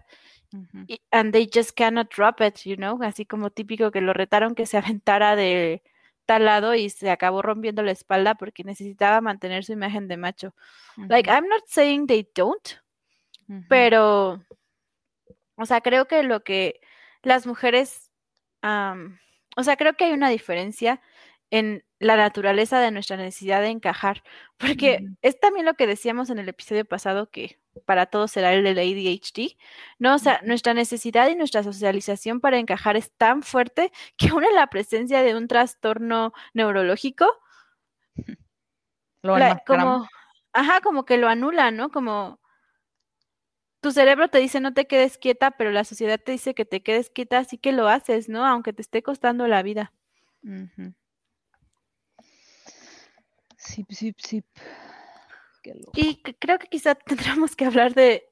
[1.12, 4.66] and they just cannot drop it, you know, así como típico que lo retaron que
[4.66, 5.84] se aventara de
[6.28, 10.54] tal lado y se acabó rompiendo la espalda porque necesitaba mantener su imagen de macho.
[11.08, 12.70] Like, I'm not saying they don't,
[13.68, 14.44] pero,
[15.56, 16.82] o sea, creo que lo que
[17.24, 18.12] las mujeres,
[18.62, 21.02] o sea, creo que hay una diferencia
[21.50, 24.24] en la naturaleza de nuestra necesidad de encajar,
[24.58, 28.64] porque es también lo que decíamos en el episodio pasado que para todos será el
[28.64, 29.58] del ADHD,
[29.98, 30.16] ¿no?
[30.16, 34.56] O sea, nuestra necesidad y nuestra socialización para encajar es tan fuerte que aún en
[34.56, 37.28] la presencia de un trastorno neurológico,
[39.22, 40.08] lo como,
[40.54, 41.90] ajá, como que lo anula, ¿no?
[41.90, 42.40] Como
[43.82, 46.82] tu cerebro te dice no te quedes quieta, pero la sociedad te dice que te
[46.82, 48.46] quedes quieta, así que lo haces, ¿no?
[48.46, 49.94] Aunque te esté costando la vida.
[53.68, 54.44] Sí, sí, sí.
[55.94, 56.96] Y creo que quizá
[57.42, 58.30] tendremos que hablar de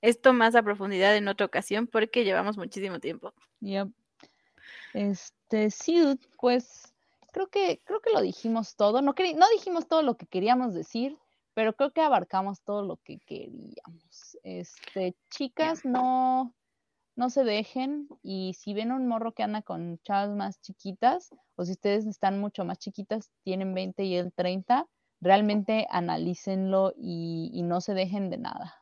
[0.00, 3.32] esto más a profundidad en otra ocasión porque llevamos muchísimo tiempo.
[3.60, 3.88] Yep.
[4.94, 6.92] Este, sí, pues
[7.32, 9.00] creo que creo que lo dijimos todo.
[9.00, 11.16] No, no dijimos todo lo que queríamos decir,
[11.54, 14.38] pero creo que abarcamos todo lo que queríamos.
[14.42, 16.52] Este, chicas, no
[17.16, 21.64] no se dejen y si ven un morro que anda con chavas más chiquitas o
[21.64, 24.86] si ustedes están mucho más chiquitas, tienen 20 y el 30,
[25.20, 28.74] realmente analícenlo y, y no se dejen de nada.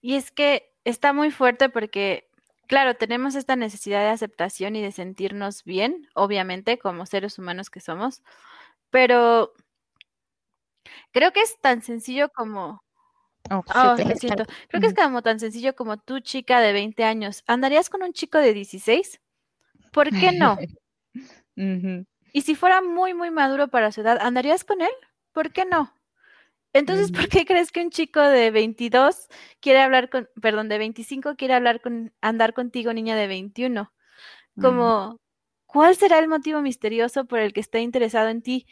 [0.00, 2.28] Y es que está muy fuerte porque,
[2.66, 7.80] claro, tenemos esta necesidad de aceptación y de sentirnos bien, obviamente, como seres humanos que
[7.80, 8.22] somos,
[8.90, 9.52] pero
[11.12, 12.82] creo que es tan sencillo como...
[13.48, 14.44] Oh, oh siento.
[14.68, 18.12] Creo que es como tan sencillo como tú, chica de 20 años, ¿andarías con un
[18.12, 19.20] chico de 16?
[19.92, 20.58] ¿Por qué no?
[22.32, 24.92] Y si fuera muy, muy maduro para su edad, ¿andarías con él?
[25.32, 25.92] ¿Por qué no?
[26.72, 29.26] Entonces, ¿por qué crees que un chico de 22
[29.60, 33.92] quiere hablar con, perdón, de 25 quiere hablar con, andar contigo, niña de 21?
[34.60, 35.20] Como,
[35.66, 38.66] ¿cuál será el motivo misterioso por el que está interesado en ti?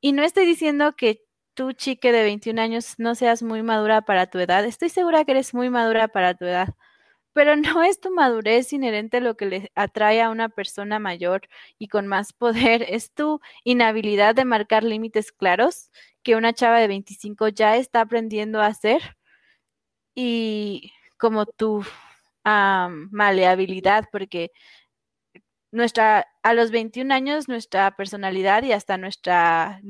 [0.00, 1.23] Y no estoy diciendo que
[1.54, 4.64] tú, chique de 21 años, no seas muy madura para tu edad.
[4.64, 6.74] Estoy segura que eres muy madura para tu edad
[7.34, 11.42] pero no es tu madurez inherente lo que le atrae a una persona mayor
[11.78, 15.90] y con más poder, es tu inhabilidad de marcar límites claros
[16.22, 19.16] que una chava de 25 ya está aprendiendo a hacer
[20.14, 21.84] y como tu
[22.44, 24.52] maleabilidad, porque
[25.72, 29.80] nuestra, a los 21 años nuestra personalidad y hasta nuestra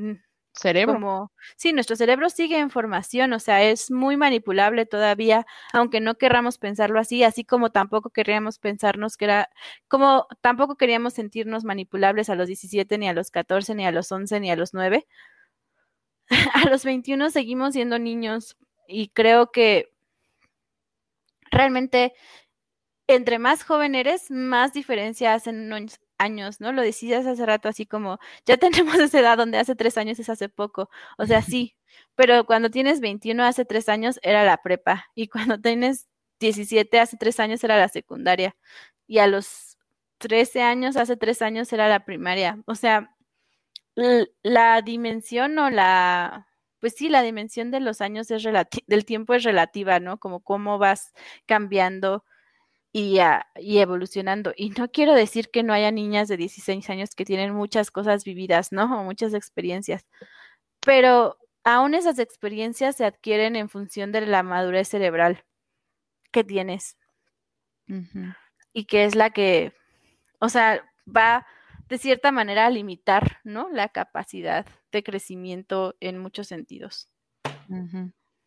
[0.54, 1.30] cerebro.
[1.56, 6.58] Sí, nuestro cerebro sigue en formación, o sea, es muy manipulable todavía, aunque no querramos
[6.58, 9.50] pensarlo así, así como tampoco queríamos pensarnos que era,
[9.88, 14.10] como tampoco queríamos sentirnos manipulables a los 17, ni a los 14, ni a los
[14.10, 15.06] 11, ni a los 9.
[16.54, 18.56] a los 21 seguimos siendo niños
[18.88, 19.90] y creo que
[21.50, 22.14] realmente
[23.06, 25.68] entre más joven eres, más diferencia hacen
[26.18, 26.72] años, ¿no?
[26.72, 30.28] Lo decías hace rato así como, ya tenemos esa edad donde hace tres años es
[30.28, 31.76] hace poco, o sea, sí,
[32.14, 36.08] pero cuando tienes 21 hace tres años era la prepa y cuando tienes
[36.40, 38.56] 17 hace tres años era la secundaria
[39.06, 39.78] y a los
[40.18, 43.14] 13 años hace tres años era la primaria, o sea,
[44.42, 46.48] la dimensión o la,
[46.80, 48.44] pues sí, la dimensión de los años es
[48.86, 50.18] del tiempo es relativa, ¿no?
[50.18, 51.12] Como cómo vas
[51.46, 52.24] cambiando
[52.96, 53.18] y,
[53.56, 54.54] y, evolucionando.
[54.56, 58.22] Y no quiero decir que no haya niñas de 16 años que tienen muchas cosas
[58.24, 58.84] vividas, ¿no?
[58.84, 60.06] O muchas experiencias,
[60.78, 65.44] pero aún esas experiencias se adquieren en función de la madurez cerebral
[66.30, 66.96] que tienes.
[68.72, 69.72] Y que es la que,
[70.38, 71.46] o sea, va
[71.88, 73.68] de cierta manera a limitar, ¿no?
[73.70, 77.10] La capacidad de crecimiento en muchos sentidos.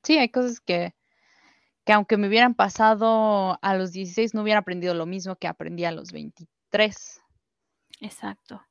[0.03, 0.95] Sí, hay cosas que
[1.87, 5.85] que aunque me hubieran pasado a los 16, no hubiera aprendido lo mismo que aprendí
[5.85, 7.21] a los 23.
[8.01, 8.61] Exacto.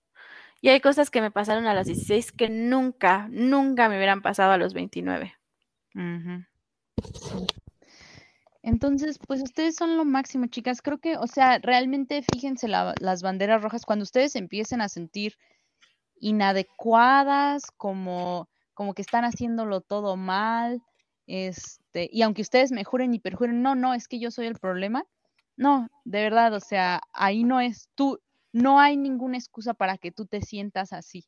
[0.60, 4.52] Y hay cosas que me pasaron a los 16 que nunca, nunca me hubieran pasado
[4.52, 5.34] a los 29.
[8.62, 10.82] Entonces, pues ustedes son lo máximo, chicas.
[10.82, 15.38] Creo que, o sea, realmente fíjense las banderas rojas cuando ustedes empiecen a sentir
[16.20, 20.82] inadecuadas, como, como que están haciéndolo todo mal,
[21.26, 24.58] este, y aunque ustedes me juren y perjuren, no, no, es que yo soy el
[24.58, 25.04] problema.
[25.56, 28.20] No, de verdad, o sea, ahí no es tú,
[28.52, 31.26] no hay ninguna excusa para que tú te sientas así.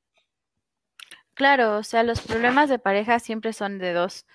[1.35, 4.27] Claro, o sea, los problemas de pareja siempre son de dos.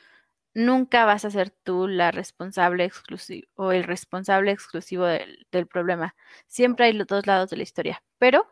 [0.55, 6.15] Nunca vas a ser tú la responsable exclusiva o el responsable exclusivo del, del problema.
[6.47, 8.47] Siempre hay los dos lados de la historia, pero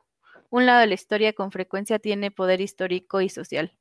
[0.49, 3.75] un lado de la historia con frecuencia tiene poder histórico y social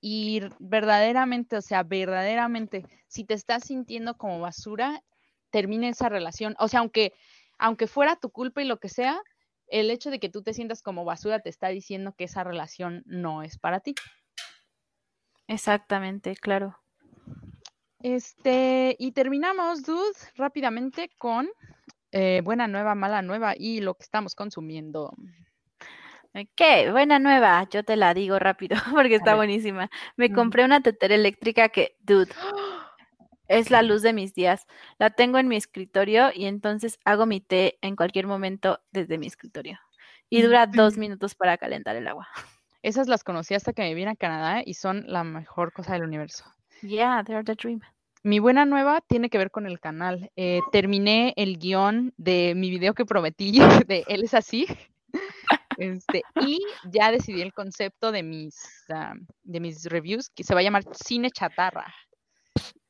[0.00, 5.02] y verdaderamente, o sea, verdaderamente, si te estás sintiendo como basura,
[5.50, 6.56] termina esa relación.
[6.58, 7.12] O sea, aunque,
[7.58, 9.20] aunque fuera tu culpa y lo que sea,
[9.66, 13.02] el hecho de que tú te sientas como basura te está diciendo que esa relación
[13.06, 13.94] no es para ti.
[15.46, 16.78] Exactamente, claro.
[18.00, 21.48] Este, y terminamos, dude, rápidamente con
[22.12, 25.12] eh, buena nueva, mala nueva y lo que estamos consumiendo.
[26.54, 26.90] ¿Qué?
[26.90, 29.90] Buena nueva, yo te la digo rápido porque está buenísima.
[30.16, 30.34] Me mm.
[30.34, 32.32] compré una tetera eléctrica que, dude,
[33.48, 34.66] es la luz de mis días.
[34.98, 39.26] La tengo en mi escritorio y entonces hago mi té en cualquier momento desde mi
[39.26, 39.78] escritorio.
[40.28, 42.28] Y dura dos minutos para calentar el agua.
[42.82, 46.04] Esas las conocí hasta que me vine a Canadá y son la mejor cosa del
[46.04, 46.44] universo.
[46.82, 47.80] Yeah, they're the dream.
[48.22, 50.30] Mi buena nueva tiene que ver con el canal.
[50.36, 53.58] Eh, terminé el guion de mi video que prometí
[53.88, 54.66] de Él es así.
[55.80, 56.62] Este, y
[56.92, 60.84] ya decidí el concepto de mis, ah, de mis reviews, que se va a llamar
[60.92, 61.94] Cine Chatarra.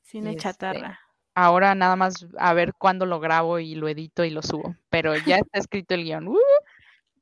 [0.02, 0.98] Cine Este, chatarra.
[1.36, 4.74] Ahora nada más a ver cuándo lo grabo y lo edito y lo subo.
[4.88, 6.26] Pero ya está escrito el guion.
[6.26, 6.36] ¡Uh!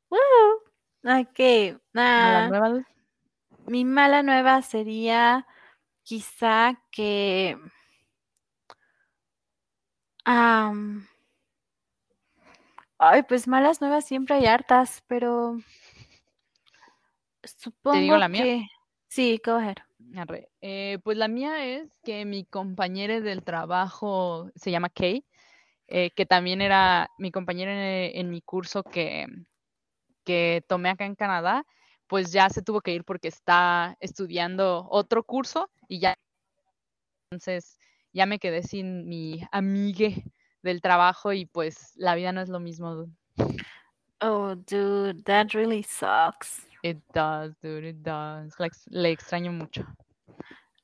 [0.09, 1.21] Woo.
[1.21, 1.79] Ok.
[1.93, 2.87] ¿Mala ah, nueva,
[3.67, 5.47] mi mala nueva sería
[6.03, 7.59] quizá que
[12.99, 15.59] ay, pues malas nuevas siempre hay hartas, pero
[17.45, 18.43] supongo la mía?
[18.43, 18.67] que
[19.09, 19.77] sí, go ahead.
[20.61, 25.25] Eh, pues la mía es que mi compañera del trabajo se llama Kay,
[25.87, 29.27] eh, que también era mi compañera en, en mi curso que,
[30.25, 31.65] que tomé acá en Canadá,
[32.07, 36.19] pues ya se tuvo que ir porque está estudiando otro curso y ya
[37.31, 37.79] entonces
[38.13, 40.25] ya me quedé sin mi amigue
[40.69, 42.95] del trabajo y pues la vida no es lo mismo.
[42.95, 43.13] dude.
[44.21, 46.67] Oh, dude, that really sucks.
[46.83, 48.59] It does, dude, it does.
[48.59, 49.85] Le, le extraño mucho.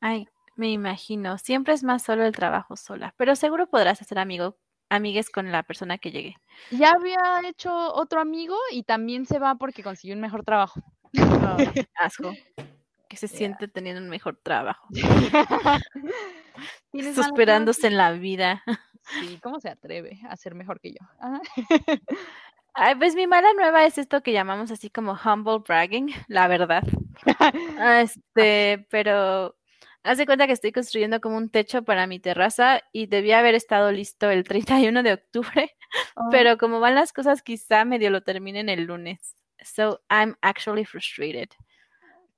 [0.00, 0.26] Ay,
[0.56, 1.38] me imagino.
[1.38, 4.56] Siempre es más solo el trabajo sola, pero seguro podrás hacer amigo,
[4.88, 6.36] amigues con la persona que llegue.
[6.70, 7.18] Ya había
[7.48, 10.80] hecho otro amigo y también se va porque consiguió un mejor trabajo.
[11.18, 11.56] Oh,
[11.96, 12.32] asco.
[13.08, 13.36] Que se Yeah.
[13.38, 14.86] siente teniendo un mejor trabajo.
[16.90, 18.62] ¿Tienes malas Superándose en la vida.
[19.20, 20.98] Sí, ¿cómo se atreve a ser mejor que yo?
[21.20, 21.40] Ajá.
[22.74, 26.82] Ay, pues mi mala nueva es esto que llamamos así como humble bragging, la verdad.
[27.78, 29.56] Ah, Este, pero
[30.02, 33.54] haz de cuenta que estoy construyendo como un techo para mi terraza y debía haber
[33.54, 34.42] estado listo el
[34.92, 35.70] 31 de octubre,
[36.16, 39.36] Oh, pero como van las cosas, quizá medio lo terminen el lunes.
[39.62, 41.48] So I'm actually frustrated.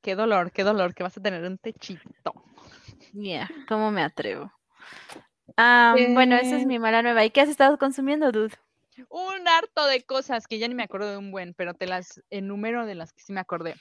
[0.02, 2.34] Qué dolor, qué dolor que vas a tener un techito.
[3.12, 4.52] Yeah, ¿cómo me atrevo?
[5.56, 7.24] Ah, bueno, esa es mi mala nueva.
[7.24, 8.54] ¿Y qué has estado consumiendo, dude?
[9.08, 12.22] Un harto de cosas que ya ni me acuerdo de un buen, pero te las
[12.30, 13.74] enumero de las que sí me acordé.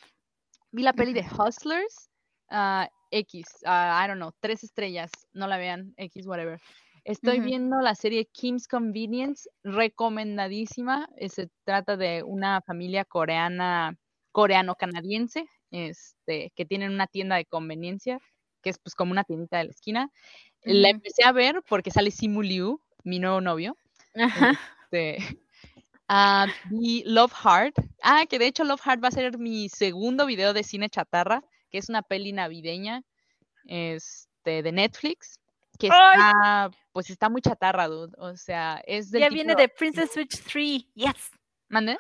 [0.72, 2.10] Vi la peli de Hustlers,
[2.50, 6.60] ah, X, ah, I don't know, tres estrellas, no la vean, X, whatever.
[7.06, 11.08] Estoy viendo la serie Kim's Convenience, recomendadísima.
[11.18, 13.96] eh, Se trata de una familia coreana,
[14.32, 18.20] coreano-canadiense, este, que tienen una tienda de conveniencia,
[18.62, 20.10] que es pues como una tiendita de la esquina.
[20.66, 23.78] La empecé a ver porque sale Simu Liu, mi nuevo novio.
[24.16, 24.60] Ajá.
[24.84, 25.18] Este,
[26.08, 27.76] ah, Love Heart.
[28.02, 31.44] Ah, que de hecho Love Heart va a ser mi segundo video de cine chatarra,
[31.70, 33.04] que es una peli navideña
[33.66, 35.40] este, de Netflix,
[35.78, 38.14] que está, pues está muy chatarra, dude.
[38.18, 39.36] O sea, es del Ya tipo...
[39.36, 40.86] viene de Princess Switch 3.
[40.96, 41.32] Yes.
[41.70, 41.98] ¿Mande?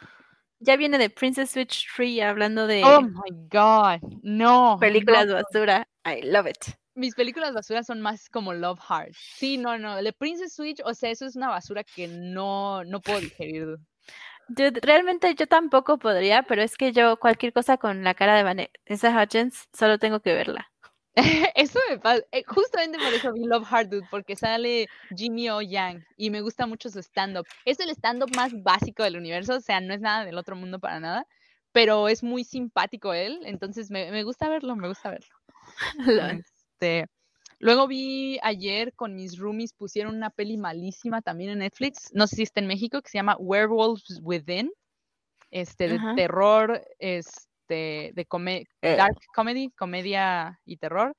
[0.59, 4.77] Ya viene de Princess Switch 3 hablando de Oh my God, no.
[4.79, 5.35] películas no.
[5.35, 5.87] basura.
[6.05, 6.75] I love it.
[6.95, 9.13] Mis películas basura son más como Love Heart.
[9.35, 10.01] Sí, no, no.
[10.01, 13.65] The Princess Switch, o sea, eso es una basura que no, no puedo digerir.
[13.65, 13.83] dude.
[14.47, 18.43] Dude, realmente yo tampoco podría, pero es que yo cualquier cosa con la cara de
[18.43, 20.71] Vanessa Hudgens solo tengo que verla.
[21.55, 22.23] Eso me pasa.
[22.31, 26.41] eh, justamente por eso vi Love Hard Dude, porque sale Jimmy O Yang y me
[26.41, 27.47] gusta mucho su stand-up.
[27.63, 30.79] Es el stand-up más básico del universo, o sea, no es nada del otro mundo
[30.79, 31.25] para nada,
[31.71, 35.35] pero es muy simpático él, entonces me, me gusta verlo, me gusta verlo.
[36.75, 37.05] Este,
[37.59, 42.35] luego vi ayer con mis roomies, pusieron una peli malísima también en Netflix, no sé
[42.37, 44.71] si está en México, que se llama Werewolves Within,
[45.51, 46.15] este, de Ajá.
[46.15, 48.95] terror, este, de come- Eh.
[48.97, 51.15] dark comedy, comedia y terror.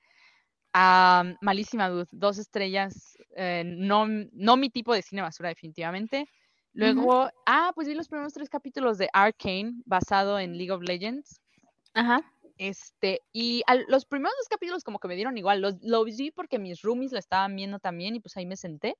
[0.75, 6.29] Ah, malísima, dude, dos estrellas, eh, no, no mi tipo de cine basura definitivamente.
[6.75, 11.41] Luego, ah, pues vi los primeros tres capítulos de Arcane, basado en League of Legends.
[11.95, 12.21] Ajá.
[12.57, 16.31] Este, y al- los primeros dos capítulos como que me dieron igual, los, los vi
[16.31, 18.97] porque mis roomies lo estaban viendo también y pues ahí me senté.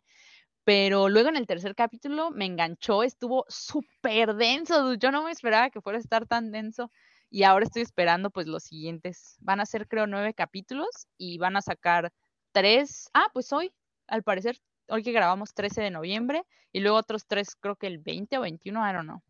[0.65, 5.71] Pero luego en el tercer capítulo me enganchó, estuvo súper denso, yo no me esperaba
[5.71, 6.91] que fuera a estar tan denso.
[7.31, 9.37] Y ahora estoy esperando pues los siguientes.
[9.41, 12.13] Van a ser creo nueve capítulos y van a sacar
[12.53, 13.73] tres, ah, pues hoy,
[14.07, 17.99] al parecer, hoy que grabamos 13 de noviembre y luego otros tres creo que el
[17.99, 19.23] 20 o 21, I don't know.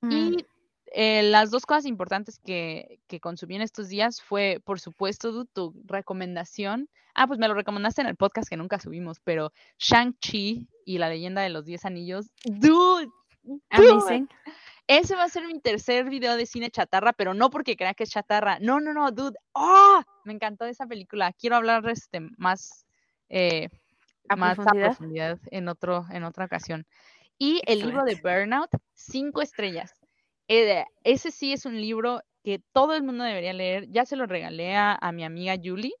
[0.00, 0.12] Mm.
[0.12, 0.46] Y
[0.92, 5.50] eh, las dos cosas importantes que, que consumí en estos días fue, por supuesto, Dude,
[5.52, 6.88] tu recomendación.
[7.14, 11.08] Ah, pues me lo recomendaste en el podcast que nunca subimos, pero Shang-Chi y la
[11.08, 12.30] leyenda de los 10 anillos.
[12.44, 13.08] Dude,
[13.42, 14.28] dude, Amazing.
[14.86, 18.04] ese va a ser mi tercer video de cine chatarra, pero no porque crea que
[18.04, 18.58] es chatarra.
[18.60, 19.36] No, no, no, dude.
[19.52, 20.00] ¡Oh!
[20.24, 21.32] Me encantó esa película.
[21.32, 22.86] Quiero hablar este, más,
[23.28, 23.68] eh,
[24.28, 24.84] ¿A más profundidad?
[24.84, 26.86] a profundidad en, otro, en otra ocasión.
[27.36, 29.92] Y el libro de Burnout, cinco estrellas.
[30.48, 33.86] Eh, ese sí es un libro que todo el mundo debería leer.
[33.90, 35.92] Ya se lo regalé a, a mi amiga Julie,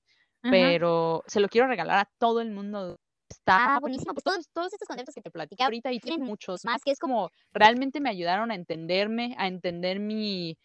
[0.42, 0.50] Ajá.
[0.50, 2.98] pero se lo quiero regalar a todo el mundo.
[3.28, 4.14] está buenísimo.
[4.14, 6.98] Pues todos, todos estos conceptos que te platicé ahorita y tienen muchos más que es
[6.98, 10.56] como realmente me ayudaron a entenderme, a entender mi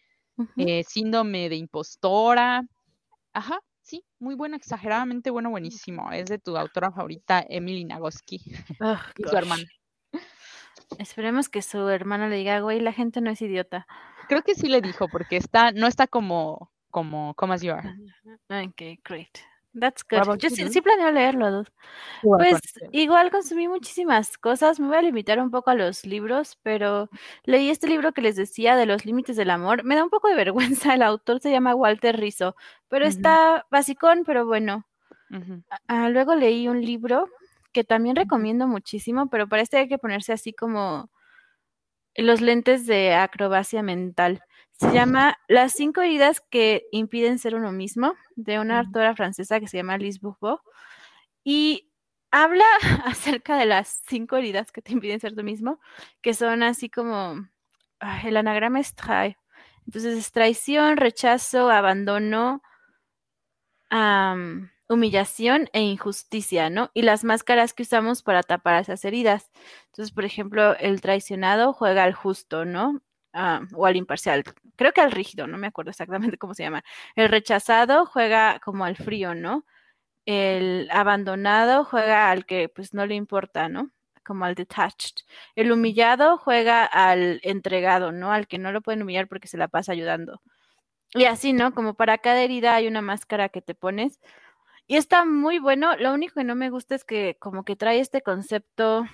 [0.56, 2.62] eh, síndrome de impostora.
[3.32, 6.10] Ajá, sí, muy bueno, exageradamente bueno, buenísimo.
[6.12, 8.40] Es de tu autora favorita, Emily Nagoski,
[9.16, 9.64] y su hermana.
[10.98, 13.86] Esperemos que su hermano le diga, güey, la gente no es idiota.
[14.28, 17.90] Creo que sí le dijo, porque está, no está como, como, como as you are.
[18.48, 19.38] Ok, great.
[19.78, 20.38] That's good.
[20.38, 21.64] Yo sí, planeo leerlo.
[22.22, 22.60] Pues
[22.92, 24.78] igual consumí muchísimas cosas.
[24.78, 27.10] Me voy a limitar un poco a los libros, pero
[27.44, 29.82] leí este libro que les decía de los límites del amor.
[29.82, 30.36] Me da un poco de
[30.84, 30.94] vergüenza.
[30.94, 32.54] El autor se llama Walter Rizzo,
[32.88, 34.86] pero está basicón, pero bueno.
[35.88, 37.28] Ah, luego leí un libro
[37.74, 41.10] que también recomiendo muchísimo, pero para este hay que ponerse así como
[42.14, 44.40] los lentes de acrobacia mental.
[44.72, 49.68] Se llama Las cinco heridas que impiden ser uno mismo, de una autora francesa que
[49.68, 50.60] se llama Lise Bourbeau.
[51.44, 51.90] Y
[52.30, 52.64] habla
[53.04, 55.80] acerca de las cinco heridas que te impiden ser tú mismo,
[56.22, 57.48] que son así como,
[58.24, 59.36] el anagrama es trae.
[59.86, 62.62] Entonces es traición, rechazo, abandono,
[64.88, 66.90] humillación e injusticia, ¿no?
[66.94, 69.50] Y las máscaras que usamos para tapar esas heridas.
[69.86, 73.00] Entonces, por ejemplo, el traicionado juega al justo, ¿no?
[73.32, 74.44] Ah, o al imparcial.
[74.76, 76.84] Creo que al rígido, no me acuerdo exactamente cómo se llama.
[77.16, 79.64] El rechazado juega como al frío, ¿no?
[80.26, 83.90] El abandonado juega al que pues no le importa, ¿no?
[84.24, 85.16] Como al detached.
[85.56, 88.32] El humillado juega al entregado, ¿no?
[88.32, 90.40] Al que no lo pueden humillar porque se la pasa ayudando.
[91.14, 91.74] Y así, ¿no?
[91.74, 94.20] Como para cada herida hay una máscara que te pones
[94.86, 95.96] y está muy bueno.
[95.96, 99.06] Lo único que no me gusta es que como que trae este concepto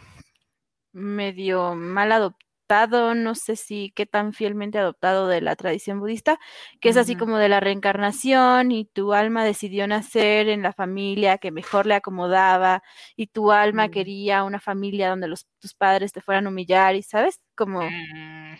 [0.93, 6.39] medio mal adoptado, no sé si qué tan fielmente adoptado de la tradición budista,
[6.81, 11.39] que es así como de la reencarnación y tu alma decidió nacer en la familia
[11.39, 12.83] que mejor le acomodaba
[13.17, 13.91] y tu alma mm.
[13.91, 17.41] quería una familia donde los, tus padres te fueran a humillar y, ¿sabes?
[17.55, 17.83] Como...
[17.83, 18.57] Mm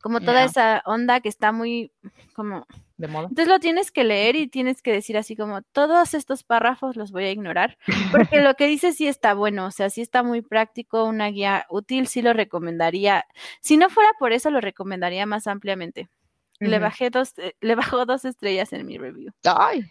[0.00, 1.92] como toda esa onda que está muy
[2.34, 2.66] como
[2.98, 3.28] de moda.
[3.28, 7.12] Entonces lo tienes que leer y tienes que decir así como todos estos párrafos los
[7.12, 7.78] voy a ignorar,
[8.12, 11.64] porque lo que dice sí está bueno, o sea, sí está muy práctico, una guía
[11.70, 13.24] útil, sí lo recomendaría.
[13.60, 16.08] Si no fuera por eso lo recomendaría más ampliamente.
[16.60, 19.32] Le bajé dos, eh, le bajó dos estrellas en mi review.
[19.44, 19.84] Ay.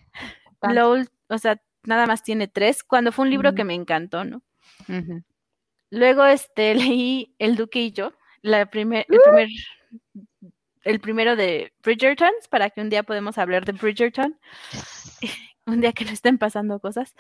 [0.61, 0.97] Lo,
[1.29, 4.43] o sea, nada más tiene tres, cuando fue un libro que me encantó, ¿no?
[5.89, 9.47] Luego este leí El Duque y yo, la primer, el primer
[10.84, 14.38] el primero de Bridgerton, para que un día podamos hablar de Bridgerton,
[15.65, 17.15] un día que no estén pasando cosas.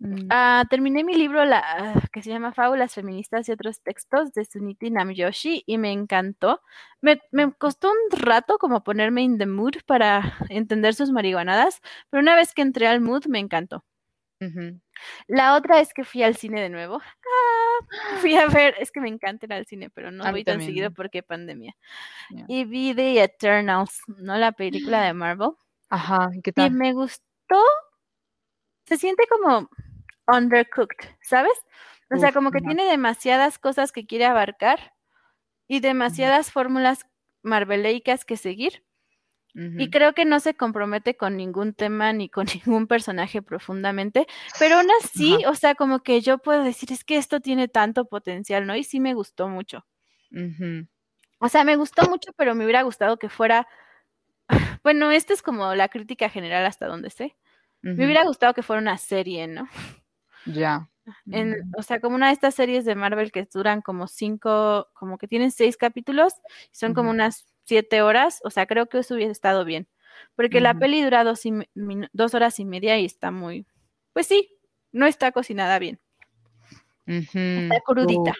[0.00, 0.26] Mm.
[0.30, 4.90] Ah, terminé mi libro la, que se llama Fábulas Feministas y otros textos de Suniti
[4.90, 6.60] Namyoshi y me encantó.
[7.00, 7.20] Me,
[7.58, 11.80] costó un rato como ponerme in the mood para entender sus marihuanadas,
[12.10, 13.84] pero una vez que entré al mood me encantó.
[15.28, 17.00] La otra es que fui al cine de nuevo.
[17.00, 20.60] Ah, fui a ver, es que me encanta ir al cine, pero no voy tan
[20.60, 21.76] seguido porque pandemia.
[22.48, 24.36] Y vi The Eternals, ¿no?
[24.36, 25.50] La película de Marvel.
[25.88, 26.66] Ajá, ¿qué tal?
[26.66, 27.24] Y me gustó.
[28.86, 29.68] Se siente como
[30.28, 31.52] undercooked, ¿sabes?
[32.10, 34.94] O sea, como que tiene demasiadas cosas que quiere abarcar
[35.66, 37.06] y demasiadas fórmulas
[37.42, 38.85] marveleicas que seguir.
[39.58, 44.26] Y creo que no se compromete con ningún tema ni con ningún personaje profundamente,
[44.58, 48.04] pero aún así, o sea, como que yo puedo decir, es que esto tiene tanto
[48.04, 48.76] potencial, ¿no?
[48.76, 49.86] Y sí me gustó mucho.
[51.38, 53.66] O sea, me gustó mucho, pero me hubiera gustado que fuera,
[54.84, 57.34] bueno, esta es como la crítica general hasta donde sé.
[57.80, 59.68] Me hubiera gustado que fuera una serie, ¿no?
[60.44, 60.88] Ya.
[61.78, 65.28] o sea, como una de estas series de Marvel que duran como cinco, como que
[65.28, 66.34] tienen seis capítulos,
[66.72, 69.88] y son como unas siete horas, o sea, creo que eso hubiera estado bien.
[70.34, 71.42] Porque la peli dura dos,
[72.12, 73.66] dos, horas y media y está muy,
[74.12, 74.50] pues sí,
[74.92, 76.00] no está cocinada bien.
[77.06, 78.34] Está crudita.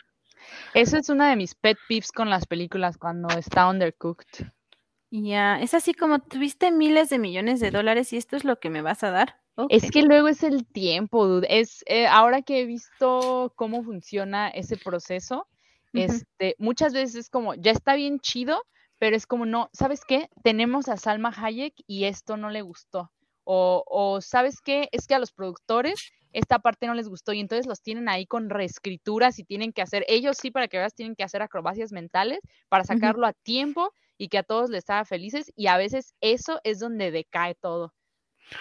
[0.74, 4.47] Eso es una de mis pet peeves con las películas cuando está undercooked.
[5.11, 8.70] Ya, es así como tuviste miles de millones de dólares y esto es lo que
[8.70, 9.41] me vas a dar.
[9.70, 11.47] Es que luego es el tiempo, dude.
[11.49, 15.49] Es eh, ahora que he visto cómo funciona ese proceso,
[15.95, 18.62] este, muchas veces es como ya está bien chido,
[18.99, 20.28] pero es como, no, ¿sabes qué?
[20.42, 23.12] Tenemos a Salma Hayek y esto no le gustó.
[23.44, 24.88] O, o, ¿sabes qué?
[24.92, 28.26] Es que a los productores esta parte no les gustó y entonces los tienen ahí
[28.26, 31.92] con reescrituras y tienen que hacer, ellos sí, para que veas, tienen que hacer acrobacias
[31.92, 36.14] mentales para sacarlo a tiempo y que a todos les haga felices y a veces
[36.20, 37.94] eso es donde decae todo.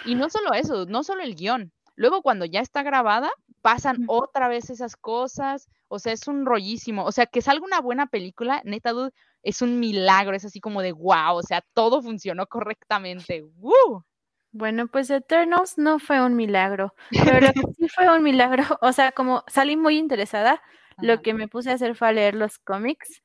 [0.06, 1.70] Y no solo eso, no solo el guion.
[1.96, 3.30] Luego cuando ya está grabada,
[3.60, 7.04] pasan otra vez esas cosas, o sea, es un rollísimo.
[7.04, 9.12] O sea, que salga una buena película, neta, dude,
[9.46, 13.44] es un milagro, es así como de wow, o sea, todo funcionó correctamente.
[13.58, 14.04] ¡Woo!
[14.50, 17.46] Bueno, pues Eternals no fue un milagro, pero
[17.78, 20.60] sí fue un milagro, o sea, como salí muy interesada,
[20.98, 23.22] lo que me puse a hacer fue a leer los cómics.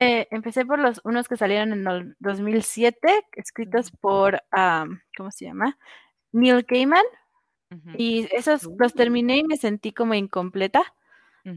[0.00, 4.42] Eh, empecé por los unos que salieron en el 2007, escritos por,
[5.16, 5.78] ¿cómo se llama?
[6.32, 7.04] Neil Gaiman.
[7.96, 10.82] Y esos los terminé y me sentí como incompleta.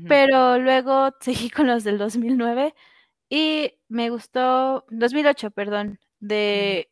[0.07, 2.75] Pero luego seguí con los del 2009
[3.29, 6.89] y me gustó, 2008, perdón, de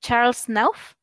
[0.00, 0.94] Charles Knauf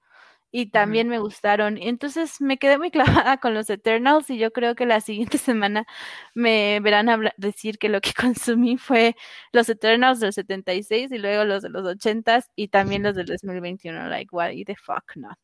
[0.57, 1.77] y también me gustaron.
[1.77, 2.89] Entonces me quedé muy
[3.25, 5.85] clavada con los Eternals y yo creo que la siguiente semana
[6.33, 9.17] me verán decir que lo que consumí fue
[9.51, 14.07] los Eternals del 76 y luego los de los 80s y también los del 2021.
[14.07, 15.37] Like, why the fuck not?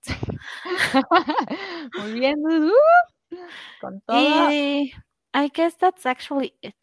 [1.97, 2.41] muy bien,
[3.81, 4.49] con todo.
[4.49, 4.93] Y
[5.33, 6.75] I guess that's actually it.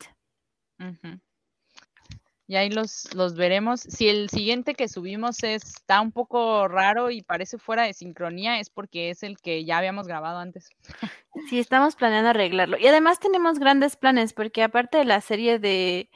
[2.48, 3.82] Y ahí los, los veremos.
[3.82, 8.70] Si el siguiente que subimos está un poco raro y parece fuera de sincronía, es
[8.70, 10.70] porque es el que ya habíamos grabado antes.
[11.48, 12.78] Sí, estamos planeando arreglarlo.
[12.78, 16.10] Y además tenemos grandes planes, porque aparte de la serie de,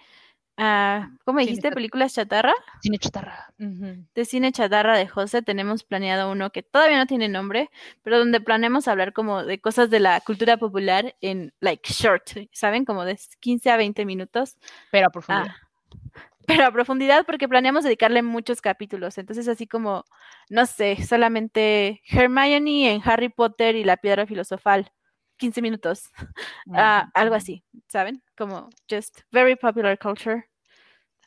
[0.58, 1.70] uh, ¿cómo dijiste?
[1.70, 2.52] ¿Películas chatarra?
[2.80, 3.54] Cine chatarra.
[3.56, 7.70] De cine chatarra de José, tenemos planeado uno que todavía no tiene nombre,
[8.02, 12.84] pero donde planeamos hablar como de cosas de la cultura popular en, like, short, ¿saben?
[12.84, 14.56] Como de 15 a 20 minutos.
[14.90, 15.54] Pero a profundidad.
[15.56, 15.71] Ah,
[16.46, 19.18] pero a profundidad porque planeamos dedicarle muchos capítulos.
[19.18, 20.04] Entonces, así como,
[20.50, 24.92] no sé, solamente Hermione en Harry Potter y la piedra filosofal,
[25.36, 26.10] 15 minutos,
[26.74, 28.22] ah, algo así, ¿saben?
[28.36, 30.48] Como just very popular culture.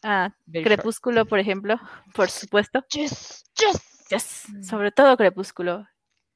[0.03, 1.79] Uh, Crepúsculo, por ejemplo,
[2.13, 2.85] por supuesto.
[2.93, 3.95] Yes, yes.
[4.07, 5.87] Yes, sobre todo Crepúsculo.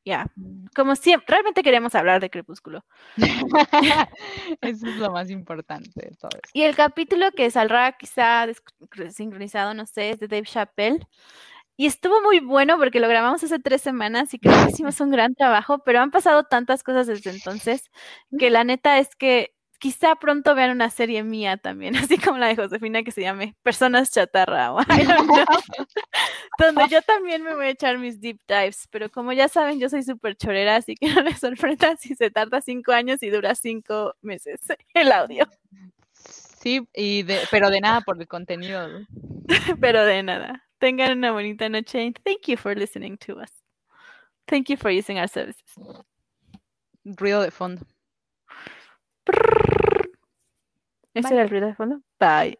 [0.09, 0.69] Ya, mm.
[0.75, 2.83] como siempre, realmente queremos hablar de Crepúsculo.
[4.61, 8.47] Eso es lo más importante de todo Y el capítulo que saldrá quizá
[9.11, 11.07] sincronizado, no sé, es de Dave Chappelle.
[11.77, 15.11] Y estuvo muy bueno porque lo grabamos hace tres semanas y creo que hicimos un
[15.11, 17.91] gran trabajo, pero han pasado tantas cosas desde entonces
[18.39, 22.47] que la neta es que quizá pronto vean una serie mía también, así como la
[22.47, 24.79] de Josefina que se llame Personas Chatarra o
[26.59, 29.89] donde yo también me voy a echar mis deep dives, pero como ya saben, yo
[29.89, 33.55] soy súper chorera, así que no les sorprenda si se tarda cinco años y dura
[33.55, 34.59] cinco meses
[34.93, 35.47] el audio.
[36.13, 38.89] Sí, y de, pero de nada por el contenido.
[39.79, 40.67] pero de nada.
[40.77, 43.51] Tengan una bonita noche and thank you for listening to us.
[44.45, 45.63] Thank you for using our services.
[47.05, 47.85] Ruido de fondo.
[51.13, 52.01] Ese era el ruido de fondo.
[52.19, 52.57] Bye.